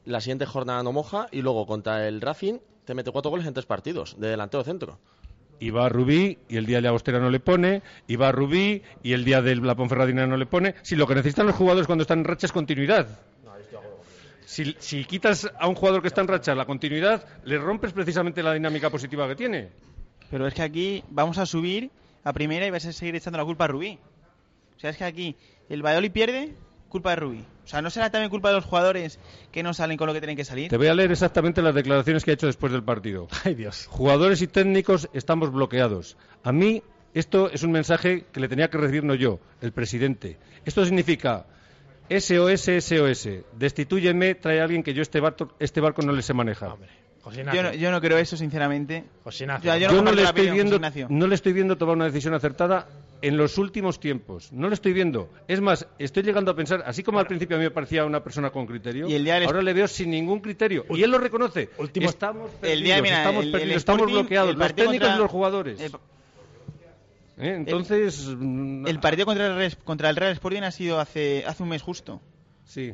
[0.06, 3.54] la siguiente jornada no moja y luego contra el Racing te mete cuatro goles en
[3.54, 5.00] tres partidos de delantero centro.
[5.60, 8.32] Y va a Rubí y el día de Agostera no le pone, y va a
[8.32, 10.76] Rubí y el día de la Ponferradina no le pone.
[10.82, 13.08] Si lo que necesitan los jugadores cuando están en racha es continuidad.
[14.46, 18.44] Si, si quitas a un jugador que está en racha la continuidad, le rompes precisamente
[18.44, 19.70] la dinámica positiva que tiene.
[20.30, 21.92] Pero es que aquí vamos a subir
[22.24, 24.00] a primera y vas a seguir echando la culpa a Rubí.
[24.76, 25.36] O sea, es que aquí
[25.70, 26.56] el Valladolid pierde,
[26.90, 27.46] culpa de Rubí.
[27.64, 29.20] O sea, ¿no será también culpa de los jugadores
[29.52, 30.70] que no salen con lo que tienen que salir?
[30.70, 33.28] Te voy a leer exactamente las declaraciones que ha hecho después del partido.
[33.44, 33.88] Ay, Dios.
[33.90, 36.18] Jugadores y técnicos estamos bloqueados.
[36.44, 36.84] A mí
[37.14, 40.38] esto es un mensaje que le tenía que recibir no yo, el presidente.
[40.66, 41.46] Esto significa
[42.10, 43.30] SOS, SOS.
[43.58, 46.70] Destitúyeme, trae a alguien que yo este barco, este barco no le sé manejar.
[46.72, 46.90] Hombre.
[47.56, 49.04] Yo no, yo no creo eso, sinceramente.
[49.24, 51.08] José yo Yo no le estoy viendo, José Ignacio.
[51.10, 52.88] no le estoy viendo tomar una decisión acertada
[53.24, 54.52] en los últimos tiempos.
[54.54, 55.28] No le estoy viendo.
[55.48, 58.24] Es más, estoy llegando a pensar, así como al principio a mí me parecía una
[58.24, 60.86] persona con criterio, Y el día del- ahora le veo sin ningún criterio.
[60.92, 61.70] Y él lo reconoce.
[61.80, 64.94] Último- Estamos El perdidos, día, mira, estamos, el- el perdidos, estamos Sporting, bloqueados, los técnicos
[65.00, 65.92] contra- y los jugadores.
[67.38, 67.56] El, ¿Eh?
[67.56, 71.64] Entonces, mm, el partido contra el, Real- contra el Real Sporting ha sido hace, hace
[71.64, 72.22] un mes justo.
[72.66, 72.94] sí.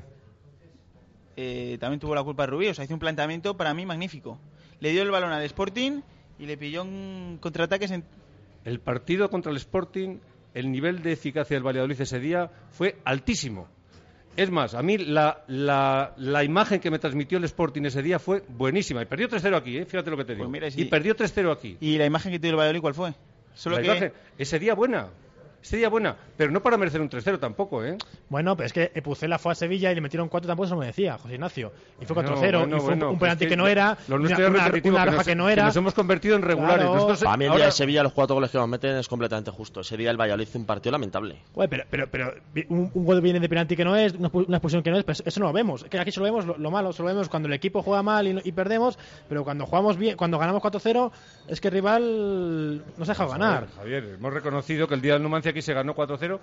[1.37, 2.67] Eh, también tuvo la culpa Rubí.
[2.67, 4.37] O sea, hizo un planteamiento para mí magnífico.
[4.79, 6.01] Le dio el balón al Sporting
[6.37, 8.03] y le pilló un contraataques en...
[8.65, 10.17] El partido contra el Sporting,
[10.53, 13.67] el nivel de eficacia del Valladolid ese día fue altísimo.
[14.37, 18.19] Es más, a mí la, la, la imagen que me transmitió el Sporting ese día
[18.19, 19.01] fue buenísima.
[19.01, 19.85] Y perdió 3-0 aquí, ¿eh?
[19.85, 20.45] fíjate lo que te digo.
[20.45, 20.81] Pues mira, sí.
[20.81, 21.77] Y perdió 3-0 aquí.
[21.79, 23.13] ¿Y la imagen que tuvo el Valladolid cuál fue?
[23.53, 24.13] Solo que...
[24.37, 25.07] ese día buena.
[25.61, 26.15] Ese día buena.
[26.37, 27.97] Pero no para merecer un 3-0 tampoco, ¿eh?
[28.29, 30.79] Bueno, pero es que Pucela fue a Sevilla y le metieron cuatro, tampoco se lo
[30.79, 31.71] merecía, José Ignacio.
[32.01, 33.97] Y fue 4-0, Bueno, y fue bueno, un- bueno, un, penalti es que no era,
[34.07, 35.65] Lo una, una- una que roja que no era.
[35.65, 36.77] Nos hemos convertido en regulares.
[36.85, 36.93] Claro.
[36.95, 39.07] Nosotros, Para mí el ahora- día de Sevilla los cuatro goles que nos meten es
[39.07, 39.81] completamente justo.
[39.81, 41.37] Ese día el Valladolid hizo un partido lamentable.
[41.69, 42.33] Pero, pero, pero
[42.69, 44.97] un, un gol viene de penalti que no es, una, expu- una expulsión que no
[44.97, 45.83] es, pero eso no lo vemos.
[45.83, 48.27] Es que aquí solo vemos lo, lo malo, solo vemos cuando el equipo juega mal
[48.27, 48.97] y, no- y perdemos,
[49.29, 51.11] pero cuando jugamos bien, cuando ganamos 4-0,
[51.47, 53.67] es que el rival nos ha dejado ganar.
[53.77, 56.39] Javier, hemos reconocido que el día del Numancia aquí se ganó 4-0,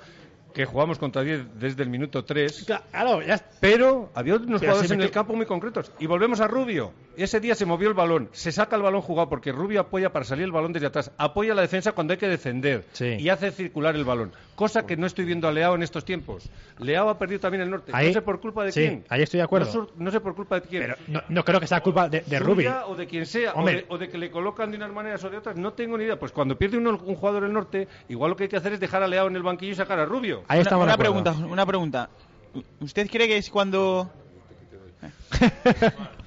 [0.55, 2.65] que jugamos contra 10 desde el minuto 3.
[2.67, 5.93] Claro, ya Pero había unos Pero jugadores en el campo muy concretos.
[5.99, 6.93] Y volvemos a Rubio.
[7.17, 8.29] Ese día se movió el balón.
[8.33, 11.11] Se saca el balón jugado porque Rubio apoya para salir el balón desde atrás.
[11.19, 12.85] Apoya la defensa cuando hay que defender.
[12.93, 13.17] Sí.
[13.19, 14.33] Y hace circular el balón.
[14.55, 16.49] Cosa que no estoy viendo a Leao en estos tiempos.
[16.79, 17.93] Leao ha perdido también el norte.
[17.95, 19.05] Ahí- no sé por culpa de sí, quién.
[19.09, 19.67] ahí estoy de acuerdo.
[19.67, 20.83] No, su- no sé por culpa de quién.
[20.83, 22.65] pero no, no creo que sea culpa de, de Rubi.
[22.65, 25.23] Suya o de quien sea, o de, o de que le colocan de unas maneras
[25.25, 26.19] o de otras, no tengo ni idea.
[26.19, 28.81] Pues cuando pierde uno- un jugador el norte, igual lo que hay que hacer es
[28.81, 30.43] dejar a Leao en el banquillo y sacar a Rubio.
[30.49, 31.13] Ahí estamos una, acuerdo.
[31.23, 32.11] pregunta, una pregunta.
[32.81, 34.11] ¿Usted cree que es cuando...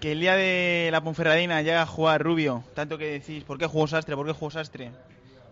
[0.00, 3.66] que el día de la Ponferradina llega a jugar Rubio, tanto que decís, ¿por qué
[3.66, 4.16] jugó Sastre?
[4.16, 4.90] ¿Por qué jugó Sastre?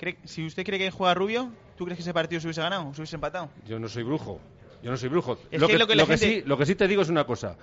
[0.00, 2.94] ¿Cree- si usted cree que juega Rubio, ¿tú crees que ese partido se hubiese ganado?
[2.94, 3.50] ¿Se hubiese empatado?
[3.66, 4.40] Yo no soy brujo.
[4.82, 5.38] Yo no soy brujo.
[5.50, 6.88] Es lo, que que, lo que la lo que gente- sí, lo que sí te
[6.88, 7.56] digo es una cosa.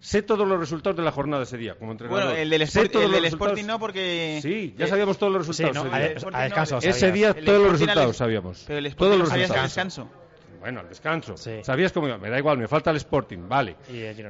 [0.00, 2.24] Sé todos los resultados de la jornada ese día, como entrenador.
[2.24, 3.50] Bueno, el del, Sé Sport- todos el los del resultados.
[3.52, 4.38] Sporting no, porque...
[4.42, 5.74] Sí, ya eh, sabíamos todos los Sí, resultados.
[5.76, 6.08] no, ese a, día.
[6.08, 6.78] A no, descanso.
[6.78, 8.64] Ese día El todos los resultados sabíamos.
[8.66, 9.68] Pero el Sporting todos los al resultados.
[9.70, 10.10] descanso.
[10.58, 11.36] Bueno, al descanso.
[11.36, 11.52] Sí.
[11.62, 12.18] Sabías cómo iba.
[12.18, 13.76] Me da igual, me falta el Sporting, vale.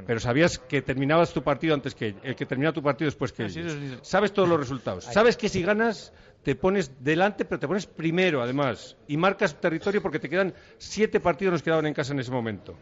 [0.07, 3.45] Pero sabías que terminabas tu partido antes que el que termina tu partido después que
[3.45, 3.99] Ah, sí, sí.
[4.03, 5.05] Sabes todos los resultados.
[5.05, 6.13] Sabes que si ganas
[6.43, 11.19] te pones delante, pero te pones primero además y marcas territorio porque te quedan siete
[11.21, 12.77] partidos nos quedaban en casa en ese momento.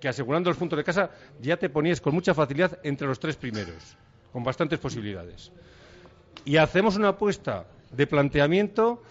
[0.00, 3.36] Que asegurando los puntos de casa ya te ponías con mucha facilidad entre los tres
[3.36, 3.96] primeros,
[4.32, 5.50] con bastantes posibilidades.
[6.44, 9.02] Y hacemos una apuesta de planteamiento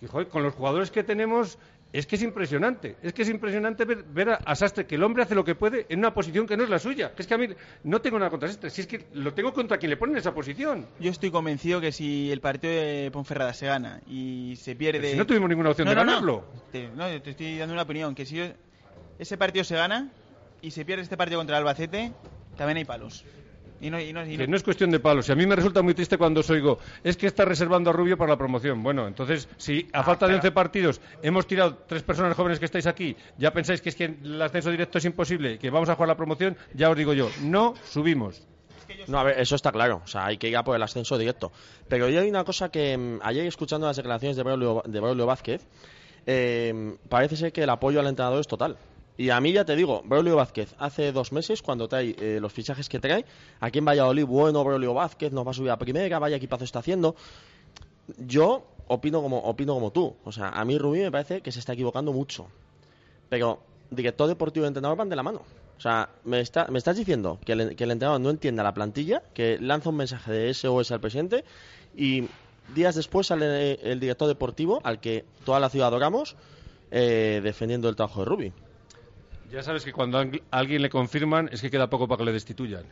[0.00, 1.58] y, joder, con los jugadores que tenemos
[1.92, 5.02] Es que es impresionante, es que es impresionante ver, ver a, a Sastre, que el
[5.04, 7.14] hombre hace lo que puede en una posición que no es la suya.
[7.14, 7.46] Que es que a mí
[7.84, 10.18] no tengo nada contra Sastre, si es que lo tengo contra quien le pone en
[10.18, 10.86] esa posición.
[11.00, 14.98] Yo estoy convencido que si el partido de Ponferrada se gana y se pierde...
[15.00, 16.10] Pero si no tuvimos ninguna opción No, de no, no.
[16.10, 16.44] ganarlo.
[16.72, 18.42] Te, no, te estoy dando una opinión, que si
[19.18, 20.10] ese partido se gana
[20.66, 22.12] y se pierde este partido contra el Albacete,
[22.56, 23.24] también hay palos.
[23.80, 25.28] Y no, y no, y Que no es cuestión de palos.
[25.28, 27.92] Y a mí me resulta muy triste cuando os oigo, es que está reservando a
[27.92, 28.82] Rubio para la promoción.
[28.82, 32.64] Bueno, entonces, si Ah, a falta de 11 partidos hemos tirado tres personas jóvenes que
[32.64, 35.94] estáis aquí, ya pensáis que es que el ascenso directo es imposible, que vamos a
[35.94, 38.42] jugar la promoción, ya os digo yo, no subimos.
[39.06, 40.00] No, a ver, eso está claro.
[40.02, 41.52] O sea, hay que ir a por el ascenso directo.
[41.86, 45.26] Pero yo hay una cosa que mm, ayer escuchando las declaraciones de Braulio, de Braulio
[45.26, 45.64] Vázquez,
[46.26, 48.76] eh, parece ser que el apoyo al entrenador es total.
[49.18, 52.52] Y a mí ya te digo, Braulio Vázquez, hace dos meses, cuando trae eh, los
[52.52, 53.24] fichajes que trae,
[53.60, 56.80] aquí en Valladolid, bueno, Braulio Vázquez nos va a subir a primera, vaya equipazo está
[56.80, 57.16] haciendo.
[58.18, 60.14] Yo opino como, opino como tú.
[60.24, 62.46] O sea, a mí Rubí me parece que se está equivocando mucho.
[63.28, 63.60] Pero
[63.90, 65.42] director deportivo y entrenador van de la mano.
[65.76, 69.58] O sea, me, está, me estás diciendo que el, entrenador no entienda la plantilla, que
[69.60, 71.44] lanza un mensaje de SOS al presidente
[71.94, 72.28] y
[72.74, 76.36] días después sale el director deportivo, al que toda la ciudad adoramos,
[76.90, 78.52] eh, defendiendo el trabajo de Rubí.
[79.50, 82.32] Ya sabes que cuando a alguien le confirman es que queda poco para que le
[82.32, 82.84] destituyan.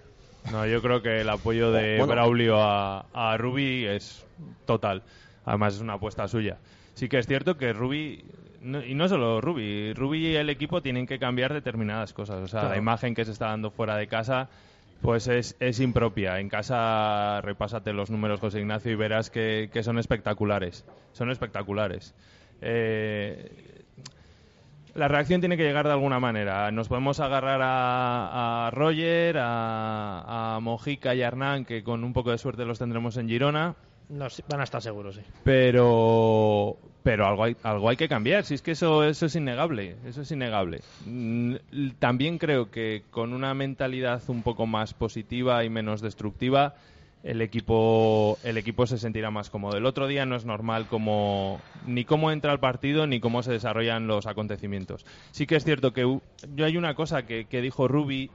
[0.52, 2.12] No, yo creo que el apoyo de Bueno.
[2.12, 4.24] Braulio a, a Rubi es
[4.66, 5.02] total.
[5.44, 6.59] Además es una apuesta suya.
[6.94, 8.24] Sí que es cierto que Rubi,
[8.61, 12.36] no- y no solo Rubi, Rubi y el equipo tienen que cambiar determinadas cosas.
[12.42, 12.74] O sea, Claro.
[12.74, 14.48] la imagen que se está dando fuera de casa
[15.02, 16.40] pues es, es impropia.
[16.40, 20.84] En casa repásate los números, José Ignacio, y verás que, que son espectaculares.
[21.12, 22.14] Son espectaculares.
[22.62, 23.74] Eh,
[24.95, 26.70] la reacción tiene que llegar de alguna manera.
[26.70, 32.12] Nos podemos agarrar a, a Roger, a, a Mojica y a Hernán, que con un
[32.12, 33.74] poco de suerte los tendremos en Girona.
[34.09, 35.22] Van a estar seguros, sí.
[35.45, 38.45] Pero, pero algo hay, algo hay que cambiar.
[38.45, 40.80] Si es que eso, eso es innegable, eso es innegable.
[41.07, 41.55] Mm,
[41.99, 46.74] También creo que con una mentalidad un poco más positiva y menos destructiva,
[47.25, 49.79] el equipo, el equipo se sentirá más cómodo.
[49.79, 53.51] El otro día no es normal como, ni cómo entra el partido ni cómo se
[53.51, 55.07] desarrollan los acontecimientos.
[55.33, 58.31] Sí que es cierto que yo hay una cosa que, que dijo Rubi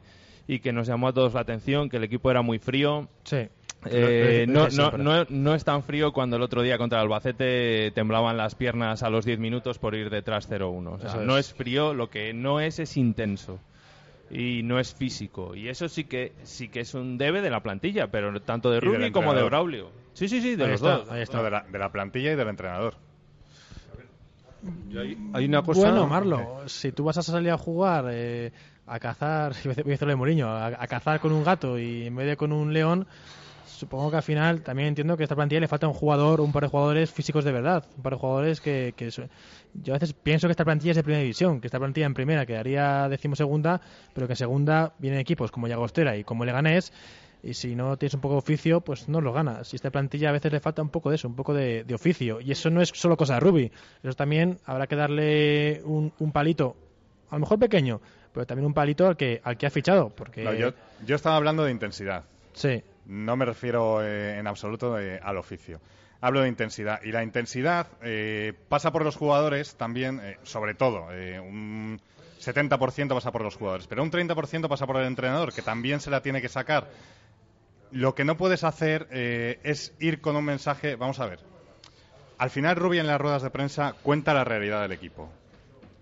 [0.48, 3.08] y que nos llamó a todos la atención, que el equipo era muy frío.
[3.24, 3.48] Sí.
[3.86, 7.92] Eh, no, no, no, no es tan frío cuando el otro día contra el Albacete
[7.92, 10.88] temblaban las piernas a los 10 minutos por ir detrás 0-1.
[10.88, 13.60] O sea, no es frío, lo que no es es intenso
[14.32, 15.56] y no es físico.
[15.56, 18.80] Y eso sí que sí que es un debe de la plantilla, pero tanto de
[18.80, 19.44] Rubio como de.
[19.44, 19.92] Braulio.
[20.14, 21.10] Sí, sí, sí, de Ahí los está, dos.
[21.12, 21.38] ahí está.
[21.38, 22.96] No, de, la, de la plantilla y del entrenador.
[24.98, 25.82] Hay, hay una cosa.
[25.82, 28.52] Bueno, Marlo, si tú vas a salir a jugar, eh,
[28.86, 31.44] a cazar, voy a decir- voy a decirlo de Mourinho, a, a cazar con un
[31.44, 33.08] gato y en vez de con un león,
[33.80, 36.52] supongo que al final también entiendo que a esta plantilla le falta un jugador, un
[36.52, 40.14] par de jugadores físicos de verdad, un par de jugadores que, que yo a veces
[40.14, 43.82] pienso que esta plantilla es de primera división, que esta plantilla en primera quedaría decimosegunda,
[44.14, 46.92] pero que en segunda vienen equipos como Llagostera y como Leganés
[47.42, 49.72] y si no tienes un poco de oficio, pues no lo ganas.
[49.72, 51.94] Y esta plantilla a veces le falta un poco de eso, un poco de, de
[51.96, 52.42] oficio.
[52.42, 53.72] Y eso no es solo cosa de Rubi.
[54.04, 56.76] Eso también habrá que darle un, un palito,
[57.30, 58.02] a lo mejor pequeño,
[58.34, 60.10] pero también un palito al que, al que ha fichado.
[60.10, 60.74] Porque, No, yo,
[61.06, 62.26] yo estaba hablando de intensidad.
[62.54, 65.82] Sí, No me refiero eh, en absoluto eh, al oficio.
[66.22, 67.02] Hablo de intensidad.
[67.04, 71.08] Y la intensidad eh, pasa por los jugadores también, eh, sobre todo.
[71.12, 72.00] eh, un
[72.40, 73.88] 70% pasa por los jugadores.
[73.88, 76.88] Pero un 30% pasa por el entrenador, que también se la tiene que sacar.
[77.92, 80.96] Lo que no puedes hacer es ir con un mensaje.
[80.96, 81.40] Vamos a ver.
[82.38, 85.30] Al final, Rubio en las ruedas de prensa cuenta la realidad del equipo.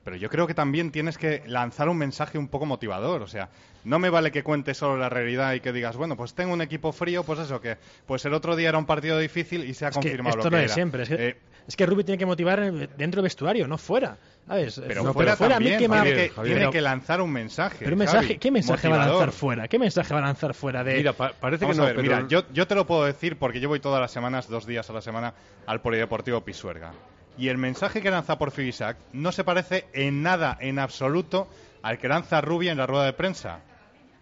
[0.07, 3.21] Pero yo creo que también tienes que lanzar un mensaje un poco motivador.
[3.23, 3.49] O sea,
[3.83, 6.61] no me vale que cuentes solo la realidad y que digas, bueno, pues tengo un
[6.61, 9.83] equipo frío, pues eso, que pues el otro día era un partido difícil y se
[9.83, 10.73] ha es que confirmado esto lo que de era.
[10.73, 11.03] siempre.
[11.03, 11.37] Es que, Eh,
[11.67, 14.15] es que Rubi tiene que motivar en- dentro del vestuario, no fuera.
[14.47, 14.81] ¿sabes?
[14.87, 16.81] pero No, fuera, a mí también, que me ha- tiene, que, Javier, tiene pero- que
[16.81, 17.79] lanzar un mensaje.
[17.79, 19.67] pero un mensaje, Javi, ¿qué mensaje va a lanzar fuera?
[19.67, 21.95] ¿Qué mensaje va a lanzar fuera de Mira, pa- parece Vamos que no, a ver,
[21.97, 24.65] pero mira, yo, yo te lo puedo decir porque yo voy todas las semanas, dos
[24.65, 25.33] días a la semana,
[25.65, 26.93] al Polideportivo Pisuerga.
[27.37, 31.47] Y el mensaje que lanza por Fibisac no se parece en nada, en absoluto,
[31.83, 33.59] al que lanza Rubia en la rueda de prensa.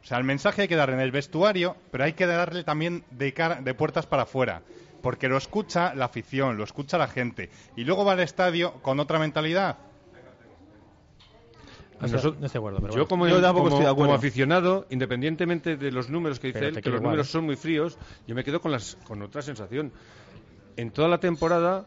[0.03, 3.03] O sea, el mensaje hay que darle en el vestuario, pero hay que darle también
[3.11, 4.61] de, cara, de puertas para afuera.
[5.01, 7.49] Porque lo escucha la afición, lo escucha la gente.
[7.75, 9.77] Y luego va al estadio con otra mentalidad.
[12.01, 13.07] No estoy- no acuerdo, pero yo bueno.
[13.07, 14.07] como, Yo tampoco como- estoy de acuerdo.
[14.09, 17.45] como aficionado, independientemente de los números que dice Pero él, que los igual, números son
[17.45, 17.97] muy fríos,
[18.27, 19.93] yo me quedo con, las, con otra sensación.
[20.75, 21.85] En toda la temporada,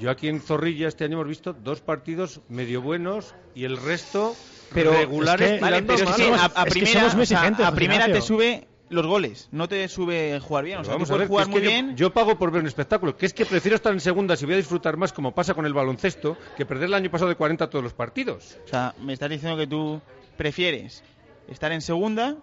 [0.00, 4.34] yo aquí en Zorrilla este año hemos visto dos partidos medio buenos y el resto
[4.72, 6.40] Pero regulares es que- Vale, tirando pero es a que malos.
[6.40, 10.40] a, a Es que primera, o sea, a te sube los goles, no te sube
[10.40, 10.78] jugar bien.
[10.78, 11.96] O sea, Vamos tú a ver, puedes que jugar es muy que yo- bien.
[11.96, 14.54] Yo, pago por ver un espectáculo, que es que prefiero estar en segunda si voy
[14.54, 17.68] a disfrutar más, como pasa con el baloncesto, que perder el año pasado de 40
[17.68, 18.56] todos los partidos.
[18.64, 20.00] O sea, me estás diciendo que tú
[20.38, 21.02] prefieres
[21.48, 22.36] estar en segunda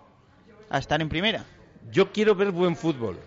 [0.70, 1.46] a estar en primera.
[1.92, 3.18] Yo quiero ver buen fútbol.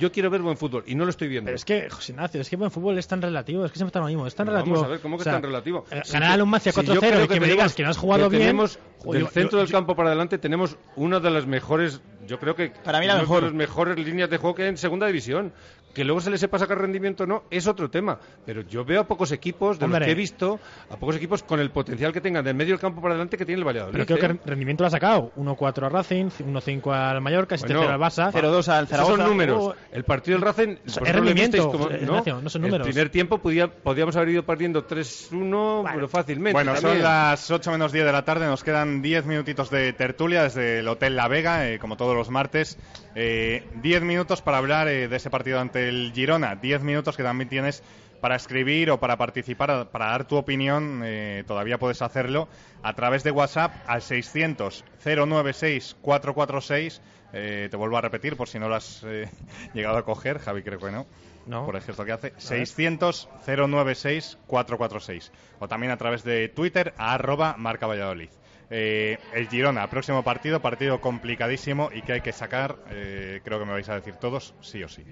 [0.00, 1.46] Yo quiero ver buen fútbol y no lo estoy viendo.
[1.46, 3.90] Pero es que, José Ignacio, es que buen fútbol es tan relativo, es que siempre
[3.90, 4.84] está lo mismo, es tan Vamos relativo.
[4.84, 5.84] a ver, ¿cómo que O sea, es tan relativo?
[5.90, 7.90] eh, Si ganar al Numancia si yo 4-0 creo y que, me digas que no
[7.90, 8.42] has jugado bien.
[8.42, 12.38] Tenemos, del yo- centro yo- del campo para adelante tenemos una de las mejores, yo
[12.40, 13.40] creo que Para mí la mejor.
[13.42, 15.52] de las mejores líneas de juego que hay en segunda división.
[15.94, 18.18] Que luego se les sepa sacar rendimiento o no, es otro tema.
[18.46, 20.00] Pero yo veo a pocos equipos, de Hombre.
[20.00, 22.80] los que he visto, a pocos equipos con el potencial que tengan del medio del
[22.80, 23.92] campo para adelante que tiene el Valladolid.
[23.92, 24.38] Pero creo ¿eh?
[24.38, 25.32] que rendimiento lo ha sacado.
[25.36, 28.30] 1-4 a Racing, 1-5 al Mallorca, 7-0 Bueno, al Barça.
[28.32, 29.16] 0-2 al Esos Zaragoza.
[29.16, 29.58] son números.
[29.60, 29.74] Oh.
[29.92, 31.96] El partido del Racing Es vosotros lo rendimiento, como- ¿no?
[31.96, 32.86] Ignacio, no son números.
[32.86, 36.52] El primer tiempo podía- podíamos haber ido perdiendo 3-1, pero fácilmente.
[36.52, 37.02] Bueno, son también.
[37.02, 40.88] las 8 menos 10 de la tarde, nos quedan 10 minutitos de tertulia desde el
[40.88, 42.78] Hotel La Vega, eh, como todos los martes.
[43.14, 47.22] Eh, 10 minutos para hablar eh, de ese partido ante el Girona, 10 minutos que
[47.22, 47.82] también tienes
[48.20, 52.48] para escribir o para participar, para dar tu opinión, eh, todavía puedes hacerlo
[52.82, 57.00] a través de WhatsApp al 600-096-446.
[57.32, 59.28] Eh, te vuelvo a repetir por si no lo has eh,
[59.74, 61.06] llegado a coger, Javi creo que no.
[61.46, 61.64] No.
[61.64, 62.34] Por el gesto que hace.
[62.34, 65.30] 600-096-446.
[65.58, 68.28] O también a través de Twitter, a arroba marca Valladolid.
[68.70, 73.64] Eh, el Girona, próximo partido, partido complicadísimo y que hay que sacar, eh, creo que
[73.64, 75.04] me vais a decir todos, sí o sí.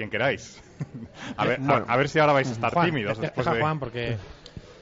[0.00, 0.62] Quien queráis.
[1.36, 1.84] a, ver, a- Bueno.
[1.86, 3.60] a ver si ahora vais a estar Juan, tímidos deja- después deja de...
[3.60, 4.16] Juan porque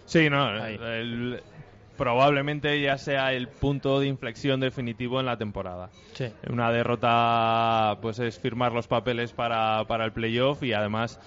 [0.04, 1.42] Sí, no, el-
[1.96, 5.90] probablemente ya sea el punto de inflexión definitivo en la temporada.
[6.14, 6.32] sí.
[6.48, 11.18] Una derrota pues es firmar los papeles para, para el playoff y además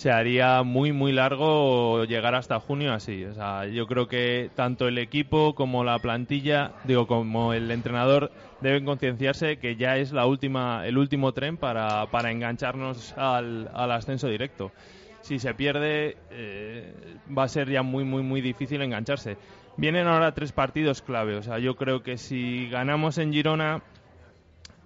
[0.00, 3.22] se haría muy muy largo llegar hasta junio así.
[3.26, 8.32] O sea, yo creo que tanto el equipo como la plantilla, digo, como el entrenador
[8.62, 13.92] deben concienciarse que ya es la última, el último tren para, para engancharnos al, al
[13.92, 14.72] ascenso directo.
[15.20, 16.94] Si se pierde, eh,
[17.36, 19.36] va a ser ya muy, muy, muy difícil engancharse.
[19.76, 21.36] Vienen ahora tres partidos clave.
[21.36, 23.82] O sea, yo creo que si ganamos en Girona,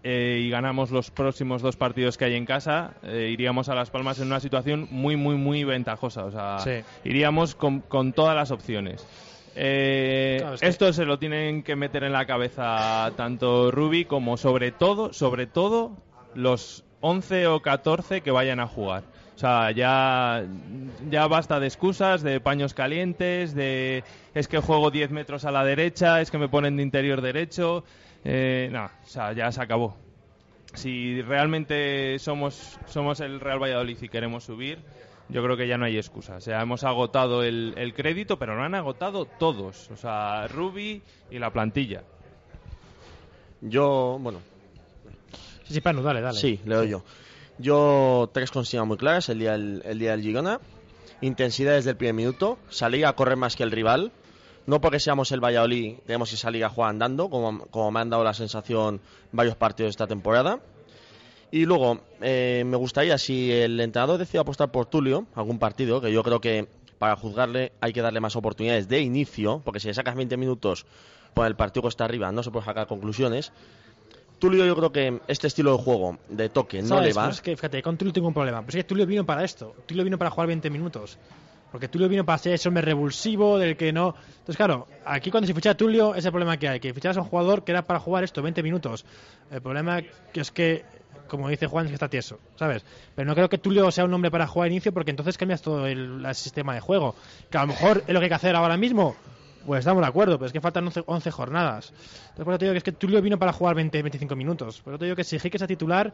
[0.04, 3.90] eh, y ganamos los próximos dos partidos que hay en casa, eh, iríamos a Las
[3.90, 6.24] Palmas en una situación muy, muy, muy ventajosa.
[6.26, 6.84] O sea, Sí.
[7.08, 9.06] iríamos con, con todas las opciones.
[9.56, 14.04] Eh, Claro, es que- Esto se lo tienen que meter en la cabeza tanto Rubi
[14.04, 15.92] como sobre todo, sobre todo
[16.34, 19.04] los 11 o 14 que vayan a jugar.
[19.34, 20.44] O sea, ya,
[21.10, 25.64] ya basta de excusas, de paños calientes, de es que juego 10 metros a la
[25.64, 27.84] derecha, es que me ponen de interior derecho.
[28.24, 29.96] Eh, no, o sea, ya se acabó.
[30.74, 34.78] Si realmente somos, somos el Real Valladolid y queremos subir,
[35.28, 36.36] yo creo que ya no hay excusa.
[36.36, 39.90] O sea, hemos agotado el, el crédito, pero lo han agotado todos.
[39.90, 42.02] O sea, Rubi y la plantilla.
[43.60, 44.40] Yo, bueno,
[45.64, 46.38] Sí, sí, Panu, dale, dale.
[46.38, 47.02] Sí, le doy yo.
[47.58, 50.60] Yo tres consignas muy claras el día del, el día del Girona.
[51.20, 52.58] Intensidad desde el primer minuto.
[52.68, 54.12] Salir a correr más que el rival.
[54.66, 58.10] No porque seamos el Valladolid tenemos que salir a jugar andando, como, como me han
[58.10, 59.00] dado la sensación
[59.32, 60.60] varios partidos de esta temporada.
[61.50, 66.12] Y luego, eh, me gustaría, si el entrenador decide apostar por Tulio, algún partido, que
[66.12, 66.66] yo creo que
[66.98, 70.86] para juzgarle hay que darle más oportunidades de inicio, porque si le sacas 20 minutos
[71.34, 73.52] con el partido que está arriba, no se puede sacar conclusiones.
[74.38, 77.08] Tulio, yo creo que este estilo de juego, de toque, no ¿Sabes?
[77.08, 77.22] le va.
[77.22, 78.60] Pero es que, fíjate, con Tulio tengo un problema.
[78.62, 79.74] Pero es que Tulio vino para esto.
[79.86, 81.18] Tulio vino para jugar 20 minutos.
[81.74, 84.14] Porque Tulio vino para ser ese hombre revulsivo del que no.
[84.28, 86.78] Entonces, claro, aquí cuando se ficha a Tulio, es el problema que hay.
[86.78, 89.04] Que fichas a un jugador que era para jugar esto 20 minutos.
[89.50, 90.00] El problema
[90.32, 90.84] es que,
[91.26, 92.84] como dice Juan, es que está tieso, ¿sabes?
[93.16, 95.88] Pero no creo que Tulio sea un hombre para jugar inicio porque entonces cambias todo
[95.88, 97.16] el, sistema de juego.
[97.50, 99.16] Que a lo mejor es lo que hay que hacer ahora mismo.
[99.66, 101.90] Pues estamos de acuerdo, pero es que faltan 11, 11 jornadas.
[101.90, 104.80] Entonces, por eso te digo que es que Tulio vino para jugar 20-25 minutos.
[104.80, 106.12] Por eso te digo que si Jique sea titular,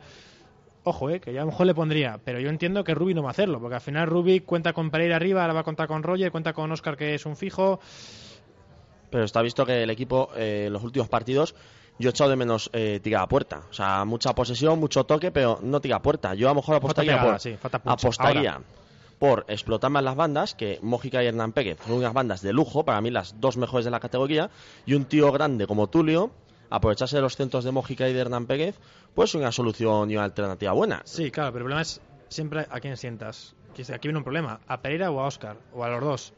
[0.85, 2.21] ojo, eh, que yo a lo mejor le pondría.
[2.25, 4.91] Pero yo entiendo que Rubi no va a hacerlo, porque al final Rubi cuenta con
[4.91, 7.81] Pereira arriba, ahora va a contar con Roger, cuenta con Oscar, que es un fijo.
[9.11, 11.55] Pero está visto que el equipo, eh, los últimos partidos,
[11.99, 13.63] yo he echado de menos eh, tirar a puerta.
[13.71, 16.35] O sea, mucha posesión, mucho toque, pero no tira a puerta.
[16.35, 18.61] Yo a lo mejor apostaría pegada, por, sí, apostaría
[19.21, 22.87] por explotar más las bandas, que Mójica y Hernán Pérez son unas bandas de lujo,
[22.87, 24.49] para mí las dos mejores de la categoría,
[24.87, 26.31] y un tío grande como Tulio,
[26.71, 28.77] aprovecharse de los centros de Mójica y de Hernán Pérez,
[29.15, 31.03] pues una solución y una alternativa buena.
[31.05, 33.55] Sí, claro, pero el problema es siempre a quién sientas.
[33.93, 36.33] Aquí viene un problema, a Pereira o a Oscar, o a los dos.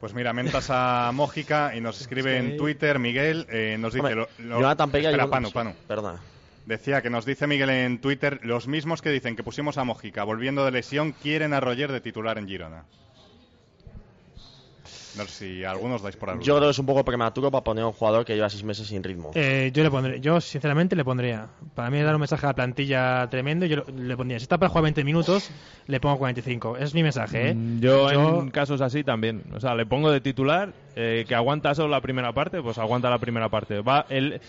[0.00, 4.00] Pues mira, mentas a Mójica y nos escribe en Twitter Miguel, eh, nos dice...
[4.06, 5.74] Hombre, lo- lo- Jonathan Pereira, espera, yo- Panu, Panu.
[5.86, 6.20] Perdona.
[6.66, 10.24] Decía que nos dice Miguel en Twitter, los mismos que dicen que pusimos a Mójica
[10.24, 12.84] volviendo de lesión quieren a Roger de titular en Girona.
[15.16, 16.42] No sé si algunos dais por algo.
[16.42, 18.64] Yo creo que es un poco prematuro para poner a un jugador que lleva seis
[18.64, 19.30] meses sin ritmo.
[19.34, 21.48] Eh, yo le pondré, yo sinceramente le pondría.
[21.74, 24.38] Para mí dar un mensaje a la plantilla tremendo, yo le pondría.
[24.38, 25.50] Si está para jugar 20 minutos,
[25.86, 26.76] le pongo 45.
[26.78, 27.54] Es mi mensaje, ¿eh?
[27.54, 29.42] Mm, Yo, en casos así también.
[29.54, 33.08] O sea, le pongo de titular, eh, que aguanta solo la primera parte, pues aguanta
[33.10, 33.80] la primera parte.
[33.80, 34.40] Va, él,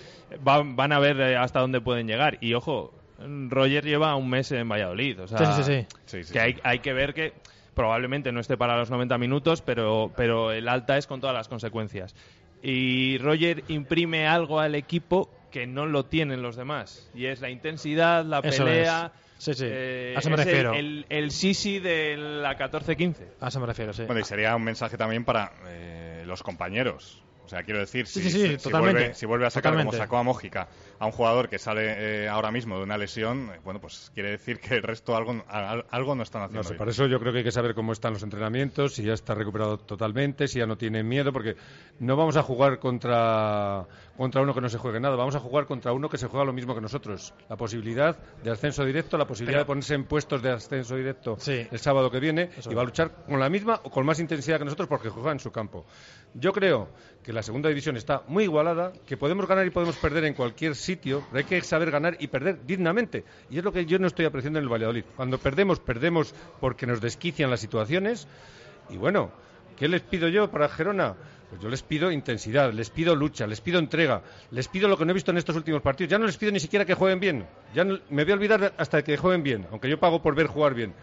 [0.48, 2.38] va- van a ver eh, hasta dónde pueden llegar.
[2.42, 2.92] Y ojo,
[3.50, 5.22] Roger lleva un mes en Valladolid.
[5.22, 5.64] O sea, Sí,
[6.06, 7.34] sí, sí, que hay, hay que ver que
[7.76, 11.48] probablemente no esté para los 90 minutos, pero, pero el alta es con todas las
[11.48, 12.16] consecuencias.
[12.64, 17.10] Y Roger imprime algo al equipo que no lo tienen los demás.
[17.14, 19.12] Y es la intensidad, la Eso pelea.
[19.16, 19.22] es.
[19.38, 19.66] Sí, sí.
[19.68, 20.74] eh, A eso me el- refiero.
[20.74, 23.28] El, el, Sisi de la 14-15.
[23.42, 24.04] A eso me refiero, sí.
[24.06, 27.22] Bueno, y sería un mensaje también para eh, los compañeros.
[27.44, 29.98] O sea, quiero decir, si, sí, sí, si- si vuelve, si vuelve a sacar Totalmente.
[29.98, 30.68] como sacó a Mójica
[31.00, 34.32] a un jugador que sale eh, ahora mismo de una lesión, eh, bueno, pues quiere
[34.32, 36.78] decir que el resto algo, al- algo no están haciendo No sé, bien.
[36.80, 39.34] para eso yo creo que hay que saber cómo están los entrenamientos, si ya está
[39.36, 41.56] recuperado totalmente, si ya no tiene miedo, porque
[42.00, 43.86] no vamos a jugar contra,
[44.18, 46.46] contra uno que no se juegue nada, vamos a jugar contra uno que se juega
[46.46, 47.34] lo mismo que nosotros.
[47.50, 51.36] La posibilidad de ascenso directo, la posibilidad Pero- de ponerse en puestos de ascenso directo
[51.40, 51.68] Sí.
[51.72, 54.20] el sábado que viene Eso y va a luchar con la misma o con más
[54.20, 55.86] intensidad que nosotros porque juega en su campo.
[56.34, 56.90] Yo creo
[57.24, 60.76] que la segunda división está muy igualada, que podemos ganar y podemos perder en cualquier
[60.86, 63.26] sitio, pero hay que saber ganar y perder dignamente.
[63.50, 65.04] Y es lo que yo no estoy apreciando en el Valladolid.
[65.16, 68.28] Cuando perdemos, perdemos porque nos desquician las situaciones.
[68.90, 69.32] Y bueno,
[69.78, 71.16] ¿qué les pido yo para Gerona?
[71.50, 74.22] Pues yo les pido intensidad, les pido lucha, les pido entrega,
[74.52, 76.10] les pido lo que no he visto en estos últimos partidos.
[76.12, 77.46] Ya no les pido ni siquiera que jueguen bien.
[77.74, 80.48] Ya no- me voy a olvidar hasta que jueguen bien, aunque yo pago por ver
[80.48, 80.94] jugar bien.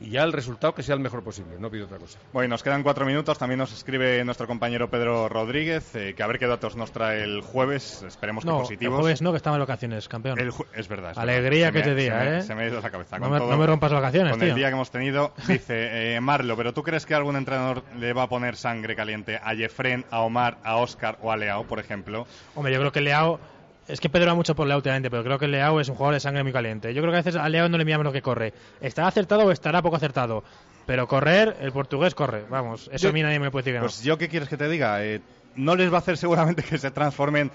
[0.00, 2.18] Y ya el resultado que sea el mejor posible, no pido otra cosa.
[2.32, 3.38] Bueno, nos quedan cuatro minutos.
[3.38, 7.22] También nos escribe nuestro compañero Pedro Rodríguez eh, que a ver qué datos nos trae
[7.22, 8.02] el jueves.
[8.06, 9.00] Esperemos que no, el positivos.
[9.00, 10.38] jueves no, que estaba en vacaciones, campeón.
[10.38, 11.12] El es verdad.
[11.12, 11.80] es Alegría verdad.
[11.82, 12.42] que te me- diga, se me- ¿eh?
[12.42, 13.16] Se me ha ido la cabeza.
[13.18, 14.54] No con me- todo- no me rompas vacaciones, Con el tío.
[14.56, 18.24] día que hemos tenido, dice eh, Marlo, ¿pero tú crees que algún entrenador le va
[18.24, 22.26] a poner sangre caliente a Jefren, a Omar, a Oscar o a Leao, por ejemplo?
[22.54, 23.40] Hombre, yo creo que Leao.
[23.88, 26.14] Es que Pedro va mucho por Leao últimamente, pero creo que Leao es un jugador
[26.14, 26.92] de sangre muy caliente.
[26.92, 28.52] Yo creo que a veces a Leao no le miramos lo que corre.
[28.80, 30.42] ¿Estará acertado o estará poco acertado?
[30.86, 32.44] Pero correr, el portugués corre.
[32.48, 33.84] Vamos, eso Yo- a mí nadie me puede decir que no.
[33.84, 35.04] Pues yo, ¿qué quieres que te diga?
[35.04, 35.20] Eh,
[35.54, 37.50] no les va a hacer seguramente que se transformen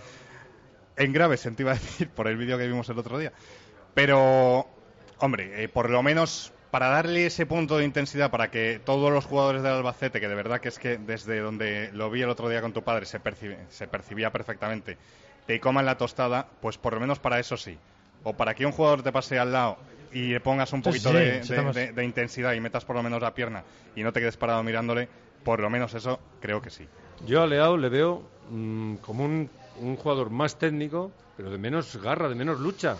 [0.97, 3.31] en graves, te iba a decir, por el vídeo que vimos el otro día.
[3.93, 4.67] Pero,
[5.19, 9.25] hombre, eh, por lo menos para darle ese punto de intensidad para que todos los
[9.25, 12.47] jugadores del Albacete, que de verdad que es que desde donde lo vi el otro
[12.47, 14.97] día con tu padre se, percibe- se percibía perfectamente,
[15.47, 17.77] te coman la tostada, pues por lo menos para eso sí.
[18.23, 19.77] O para que un jugador te pase al lado
[20.11, 22.85] y le pongas un poquito sí, de, sí, de- estamos- de- de intensidad y metas
[22.85, 23.63] por lo menos la pierna
[23.95, 25.07] y no te quedes parado mirándole,
[25.43, 26.87] por lo menos eso creo que sí.
[27.25, 31.95] Yo a Leao le veo mm, como un, un jugador más técnico, pero de menos
[32.01, 32.97] garra, de menos lucha.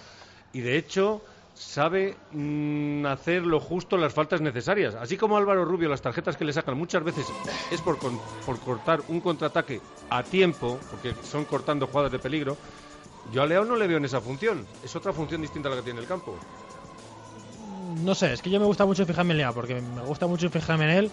[0.54, 1.24] Y de hecho
[1.62, 4.96] sabe mm, hacer lo justo las faltas necesarias.
[4.96, 7.32] Así como Álvaro Rubio, las tarjetas que le sacan muchas veces
[7.72, 12.58] es por, con- por cortar un contraataque a tiempo, porque son cortando jugadas de peligro.
[13.32, 14.66] Yo a Leao no le veo en esa función.
[14.84, 16.34] Es otra función distinta a la que tiene el campo.
[18.04, 20.50] No sé, es que yo me gusta mucho fijarme en Leao, porque me gusta mucho
[20.50, 21.12] fijarme en él.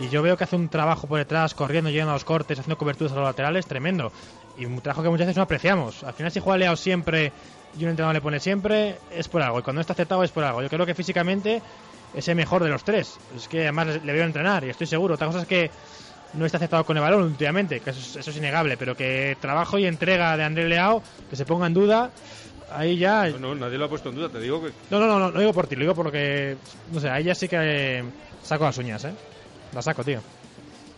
[0.00, 2.78] Y yo veo que hace un trabajo por detrás, corriendo, llegando a los cortes, haciendo
[2.78, 4.12] coberturas a los laterales, tremendo.
[4.56, 6.04] Y un trabajo que muchas veces no apreciamos.
[6.04, 7.32] Al final, si juega Leao siempre
[7.78, 9.58] y un entrenador le pone siempre, es por algo.
[9.58, 10.62] Y cuando no está acertado, es por algo.
[10.62, 11.60] Yo creo que físicamente
[12.14, 13.18] es el mejor de los tres.
[13.36, 15.14] Es que además le- veo entrenar y estoy seguro.
[15.14, 15.70] Otra cosa es que
[16.34, 18.76] no está acertado con el balón últimamente, que eso es, eso es innegable.
[18.76, 22.10] Pero que trabajo y entrega de André Leao, que se ponga en duda,
[22.72, 23.26] ahí ya.
[23.30, 24.28] No, no, nadie lo ha puesto en duda.
[24.28, 26.12] Te digo que No, no, no, no, lo digo por ti, lo digo por lo
[26.12, 26.56] que.
[26.92, 28.04] No sé, ahí ya sí que
[28.44, 29.12] saco las uñas, ¿eh?
[29.72, 30.20] Las saco, tío.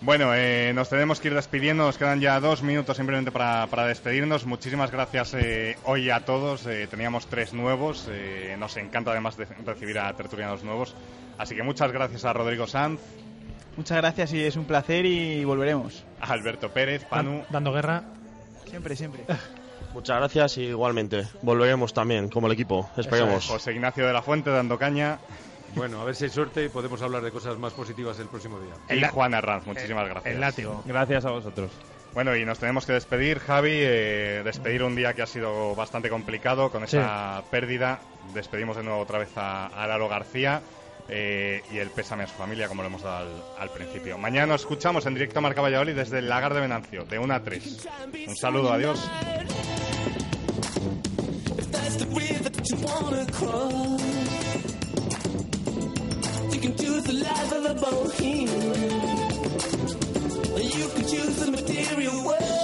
[0.02, 3.84] Bueno, eh, nos tenemos que ir despidiendo, nos quedan ya dos minutos simplemente para, para
[3.86, 4.46] despedirnos.
[4.46, 6.66] Muchísimas gracias eh, hoy a todos.
[6.66, 10.94] Eh, teníamos tres nuevos, eh, nos encanta además de recibir a tertulianos nuevos.
[11.36, 13.00] Así que muchas gracias a Rodrigo Sanz,
[13.76, 16.04] Muchas gracias y es un placer y volveremos.
[16.20, 17.44] a Alberto Pérez, Panu.
[17.50, 18.02] Dando guerra.
[18.66, 19.24] Siempre, siempre.
[19.94, 21.26] Muchas gracias y igualmente.
[21.42, 22.90] Volveremos también como el equipo.
[22.96, 23.46] Esperemos.
[23.46, 25.18] José Ignacio de la Fuente dando caña
[25.74, 28.58] Bueno, a ver si hay suerte y podemos hablar de cosas más positivas el próximo
[28.60, 28.74] día.
[28.96, 29.66] y la- Juan Herranz.
[29.66, 30.34] Muchísimas gracias.
[30.34, 30.82] El látigo.
[30.84, 31.70] Gracias a vosotros.
[32.12, 36.08] Bueno, y nos tenemos que despedir, Javi, eh, despedir un día que ha sido bastante
[36.10, 38.00] complicado con esa pérdida.
[38.34, 40.60] Despedimos de nuevo otra vez a, a Lalo García
[41.08, 43.18] eh, y el pésame a su familia, como lo hemos dado
[43.56, 44.18] al, al principio.
[44.18, 47.32] Mañana nos escuchamos en directo a Marca Valladolid desde el Lagar de Venancio, de 1
[47.34, 47.88] a 3.
[48.26, 49.00] Un saludo, adiós.
[56.60, 58.50] can choose the life of a bohemian.
[60.60, 62.59] You can choose the material world.